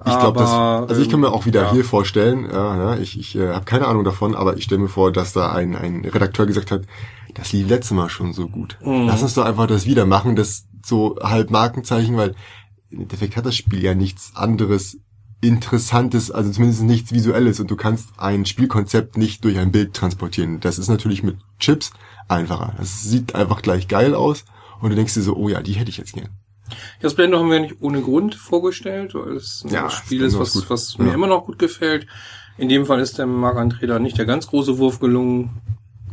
Ich 0.05 0.19
glaube, 0.19 0.39
das. 0.39 0.51
Also 0.51 1.01
ich 1.01 1.09
kann 1.09 1.21
mir 1.21 1.31
auch 1.31 1.47
wieder 1.47 1.63
ja. 1.63 1.71
hier 1.71 1.83
vorstellen. 1.83 2.47
Ja, 2.51 2.97
ich 2.97 3.19
ich 3.19 3.35
äh, 3.35 3.53
habe 3.53 3.65
keine 3.65 3.87
Ahnung 3.87 4.03
davon, 4.03 4.35
aber 4.35 4.57
ich 4.57 4.65
stelle 4.65 4.81
mir 4.81 4.89
vor, 4.89 5.11
dass 5.11 5.33
da 5.33 5.51
ein 5.51 5.75
ein 5.75 6.05
Redakteur 6.05 6.45
gesagt 6.45 6.69
hat, 6.69 6.83
das 7.33 7.51
lief 7.51 7.67
letztes 7.67 7.91
Mal 7.91 8.09
schon 8.09 8.33
so 8.33 8.47
gut. 8.47 8.77
Mhm. 8.83 9.07
Lass 9.07 9.23
uns 9.23 9.33
doch 9.33 9.45
einfach 9.45 9.65
das 9.65 9.87
wieder 9.87 10.05
machen, 10.05 10.35
das 10.35 10.65
so 10.85 11.17
halb 11.21 11.49
Markenzeichen, 11.49 12.17
weil 12.17 12.35
im 12.91 13.01
Endeffekt 13.01 13.35
hat 13.35 13.45
das 13.45 13.55
Spiel 13.55 13.81
ja 13.81 13.95
nichts 13.95 14.31
anderes 14.35 14.97
Interessantes, 15.41 16.29
also 16.29 16.51
zumindest 16.51 16.83
nichts 16.83 17.11
Visuelles 17.11 17.59
und 17.59 17.71
du 17.71 17.75
kannst 17.75 18.09
ein 18.17 18.45
Spielkonzept 18.45 19.17
nicht 19.17 19.43
durch 19.43 19.57
ein 19.57 19.71
Bild 19.71 19.93
transportieren. 19.93 20.59
Das 20.59 20.77
ist 20.77 20.87
natürlich 20.87 21.23
mit 21.23 21.37
Chips 21.59 21.91
einfacher. 22.27 22.75
Das 22.77 23.01
sieht 23.01 23.33
einfach 23.33 23.63
gleich 23.63 23.87
geil 23.87 24.13
aus 24.13 24.45
und 24.81 24.91
du 24.91 24.95
denkst 24.95 25.15
dir 25.15 25.21
so, 25.21 25.35
oh 25.35 25.49
ja, 25.49 25.61
die 25.61 25.73
hätte 25.73 25.89
ich 25.89 25.97
jetzt 25.97 26.13
gern. 26.13 26.29
Ja, 27.01 27.09
Splendor 27.09 27.39
haben 27.39 27.49
wir 27.49 27.59
nicht 27.59 27.81
ohne 27.81 28.01
Grund 28.01 28.35
vorgestellt, 28.35 29.15
weil 29.15 29.35
es 29.35 29.63
ein 29.65 29.73
ja, 29.73 29.89
Spiel 29.89 30.21
ist, 30.21 30.37
was, 30.37 30.69
was 30.69 30.97
mir 30.99 31.07
ja. 31.07 31.13
immer 31.15 31.27
noch 31.27 31.45
gut 31.45 31.59
gefällt. 31.59 32.07
In 32.57 32.69
dem 32.69 32.85
Fall 32.85 32.99
ist 32.99 33.17
der 33.17 33.25
Marc 33.25 33.57
André 33.57 33.99
nicht 33.99 34.17
der 34.17 34.25
ganz 34.25 34.47
große 34.47 34.77
Wurf 34.77 34.99
gelungen. 34.99 35.61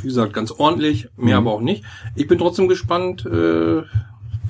Wie 0.01 0.07
gesagt, 0.07 0.33
ganz 0.33 0.53
ordentlich, 0.53 1.09
mehr 1.17 1.41
mhm. 1.41 1.47
aber 1.47 1.57
auch 1.57 1.61
nicht. 1.61 1.85
Ich 2.15 2.29
bin 2.29 2.39
trotzdem 2.39 2.69
gespannt, 2.69 3.27
äh, 3.27 3.83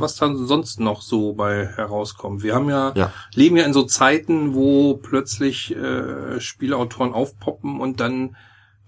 was 0.01 0.17
dann 0.17 0.37
sonst 0.47 0.81
noch 0.81 1.03
so 1.03 1.33
bei 1.33 1.67
herauskommt. 1.67 2.43
Wir 2.43 2.55
haben 2.55 2.69
ja, 2.69 2.93
ja. 2.95 3.13
leben 3.35 3.57
ja 3.57 3.65
in 3.65 3.73
so 3.73 3.83
Zeiten, 3.85 4.55
wo 4.55 4.95
plötzlich 4.95 5.75
äh, 5.75 6.41
Spielautoren 6.41 7.13
aufpoppen 7.13 7.81
und 7.81 8.01
dann, 8.01 8.37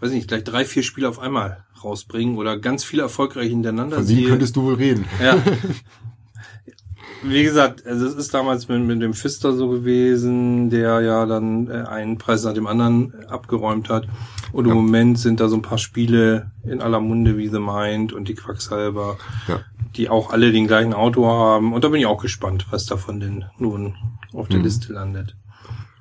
weiß 0.00 0.10
nicht, 0.12 0.28
gleich 0.28 0.44
drei, 0.44 0.64
vier 0.64 0.82
Spiele 0.82 1.08
auf 1.08 1.18
einmal 1.18 1.64
rausbringen 1.82 2.36
oder 2.36 2.58
ganz 2.58 2.84
viele 2.84 3.02
erfolgreich 3.02 3.48
hintereinander. 3.48 3.96
Von 3.96 4.06
denen 4.06 4.26
könntest 4.26 4.56
du 4.56 4.62
wohl 4.62 4.74
reden. 4.74 5.06
Ja. 5.22 5.38
Wie 7.22 7.42
gesagt, 7.42 7.86
also 7.86 8.06
es 8.06 8.14
ist 8.14 8.32
damals 8.32 8.68
mit, 8.68 8.80
mit 8.82 9.02
dem 9.02 9.12
Pfister 9.12 9.52
so 9.52 9.68
gewesen, 9.68 10.70
der 10.70 11.00
ja 11.00 11.26
dann 11.26 11.68
äh, 11.68 11.84
einen 11.86 12.16
Preis 12.16 12.44
nach 12.44 12.54
dem 12.54 12.66
anderen 12.66 13.26
abgeräumt 13.26 13.88
hat. 13.90 14.06
Und 14.52 14.66
im 14.66 14.74
Moment 14.74 15.18
sind 15.18 15.40
da 15.40 15.48
so 15.48 15.56
ein 15.56 15.62
paar 15.62 15.78
Spiele 15.78 16.50
in 16.64 16.80
aller 16.80 17.00
Munde 17.00 17.36
wie 17.38 17.48
The 17.48 17.60
Mind 17.60 18.12
und 18.12 18.28
die 18.28 18.34
Quacksalber. 18.34 19.18
Ja 19.48 19.60
die 19.96 20.08
auch 20.08 20.30
alle 20.30 20.52
den 20.52 20.66
gleichen 20.66 20.92
Autor 20.92 21.32
haben. 21.32 21.72
Und 21.72 21.84
da 21.84 21.88
bin 21.88 22.00
ich 22.00 22.06
auch 22.06 22.22
gespannt, 22.22 22.66
was 22.70 22.86
davon 22.86 23.20
denn 23.20 23.44
nun 23.58 23.94
auf 24.32 24.48
der 24.48 24.58
mhm. 24.58 24.64
Liste 24.64 24.92
landet. 24.92 25.36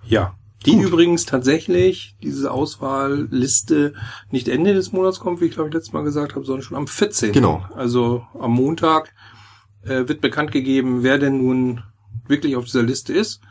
Ja. 0.05 0.35
Die 0.65 0.75
Gut. 0.75 0.87
übrigens 0.87 1.25
tatsächlich, 1.25 2.17
diese 2.21 2.51
Auswahlliste, 2.51 3.93
nicht 4.29 4.49
Ende 4.49 4.73
des 4.73 4.91
Monats 4.91 5.21
kommt, 5.21 5.39
wie 5.39 5.45
ich 5.45 5.53
glaube 5.53 5.69
ich 5.69 5.73
letztes 5.73 5.93
Mal 5.93 6.03
gesagt 6.03 6.35
habe, 6.35 6.45
sondern 6.45 6.63
schon 6.63 6.77
am 6.77 6.87
14. 6.87 7.31
Genau. 7.31 7.65
Also 7.75 8.25
am 8.37 8.51
Montag 8.51 9.13
äh, 9.83 10.07
wird 10.07 10.19
bekannt 10.19 10.51
gegeben, 10.51 11.01
wer 11.01 11.17
denn 11.17 11.37
nun 11.37 11.81
wirklich 12.29 12.55
auf 12.55 12.65
dieser 12.65 12.83
Liste 12.83 13.13
ist. 13.13 13.41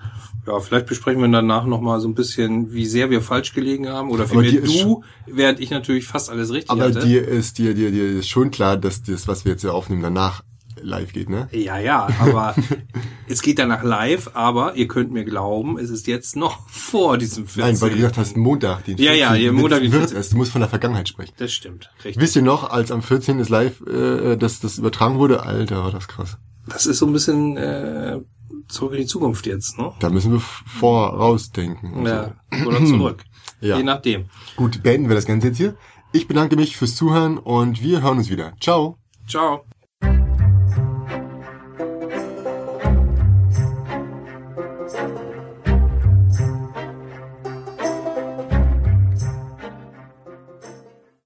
Ja, 0.47 0.61
vielleicht 0.61 0.87
besprechen 0.87 1.21
wir 1.21 1.29
danach 1.29 1.67
nochmal 1.67 2.01
so 2.01 2.09
ein 2.09 2.14
bisschen, 2.14 2.73
wie 2.73 2.87
sehr 2.87 3.11
wir 3.11 3.21
falsch 3.21 3.53
gelegen 3.53 3.88
haben 3.88 4.11
oder 4.11 4.27
vielmehr 4.27 4.53
du, 4.53 5.05
während 5.27 5.61
ich 5.61 5.71
natürlich 5.71 6.07
fast 6.07 6.31
alles 6.31 6.51
richtig 6.51 6.71
aber 6.71 6.85
hatte. 6.85 7.01
Aber 7.01 7.07
dir 7.07 7.27
ist 7.27 7.59
dir, 7.59 7.75
dir, 7.75 7.91
dir 7.91 8.19
ist 8.19 8.29
schon 8.29 8.51
klar, 8.51 8.79
dass 8.79 9.03
das, 9.03 9.29
was 9.29 9.45
wir 9.45 9.53
jetzt 9.53 9.61
hier 9.61 9.75
aufnehmen, 9.75 10.03
danach 10.03 10.43
live 10.83 11.12
geht, 11.12 11.29
ne? 11.29 11.49
Ja, 11.53 11.79
ja, 11.79 12.09
aber 12.21 12.55
es 13.29 13.43
geht 13.43 13.59
danach 13.59 13.83
live, 13.83 14.31
aber 14.35 14.77
ihr 14.77 14.88
könnt 14.88 15.12
mir 15.12 15.25
glauben, 15.25 15.79
es 15.79 15.91
ist 15.91 16.07
jetzt 16.07 16.37
noch 16.37 16.69
vor 16.69 17.19
diesem 17.19 17.47
14. 17.47 17.73
Nein, 17.73 17.81
weil 17.81 17.91
du 17.91 17.97
gesagt 17.97 18.19
hast, 18.19 18.37
Montag, 18.37 18.85
den 18.85 18.97
14. 18.97 19.05
Ja, 19.05 19.12
ja, 19.12 19.35
ja 19.35 19.53
Montag, 19.53 19.83
den 19.83 19.93
14. 19.93 20.17
Es. 20.17 20.31
Du 20.31 20.37
musst 20.37 20.53
von 20.53 20.61
der 20.61 20.71
Vergangenheit 20.71 21.09
sprechen. 21.09 21.33
Das 21.37 21.53
stimmt, 21.53 21.91
richtig. 22.05 22.23
Wisst 22.23 22.37
ihr 22.37 22.43
noch, 22.43 22.71
als 22.71 22.91
am 22.91 23.03
14. 23.03 23.38
ist 23.38 23.49
live, 23.49 23.81
äh, 23.83 24.37
das, 24.37 24.61
das 24.61 24.79
übertragen 24.79 25.19
wurde? 25.19 25.43
Alter, 25.43 25.83
war 25.85 25.91
das 25.91 26.09
krass. 26.09 26.38
Das 26.67 26.87
ist 26.87 26.99
so 26.99 27.07
ein 27.07 27.12
bisschen, 27.12 27.57
äh, 27.57 28.21
zurück 28.68 28.92
in 28.92 28.98
die 29.00 29.07
Zukunft 29.07 29.46
jetzt, 29.46 29.78
ne? 29.78 29.92
Da 29.98 30.11
müssen 30.11 30.33
wir 30.33 30.40
vorausdenken. 30.40 32.07
Ja, 32.07 32.35
so. 32.52 32.66
oder 32.66 32.85
zurück. 32.85 33.24
ja. 33.61 33.78
Je 33.78 33.83
nachdem. 33.83 34.26
Gut, 34.57 34.83
beenden 34.83 35.09
wir 35.09 35.16
das 35.16 35.26
Ganze 35.26 35.48
jetzt 35.48 35.57
hier. 35.57 35.76
Ich 36.12 36.26
bedanke 36.26 36.57
mich 36.57 36.76
fürs 36.76 36.96
Zuhören 36.96 37.38
und 37.38 37.83
wir 37.83 38.02
hören 38.02 38.18
uns 38.18 38.31
wieder. 38.31 38.54
Ciao. 38.61 38.98
Ciao. 39.26 39.64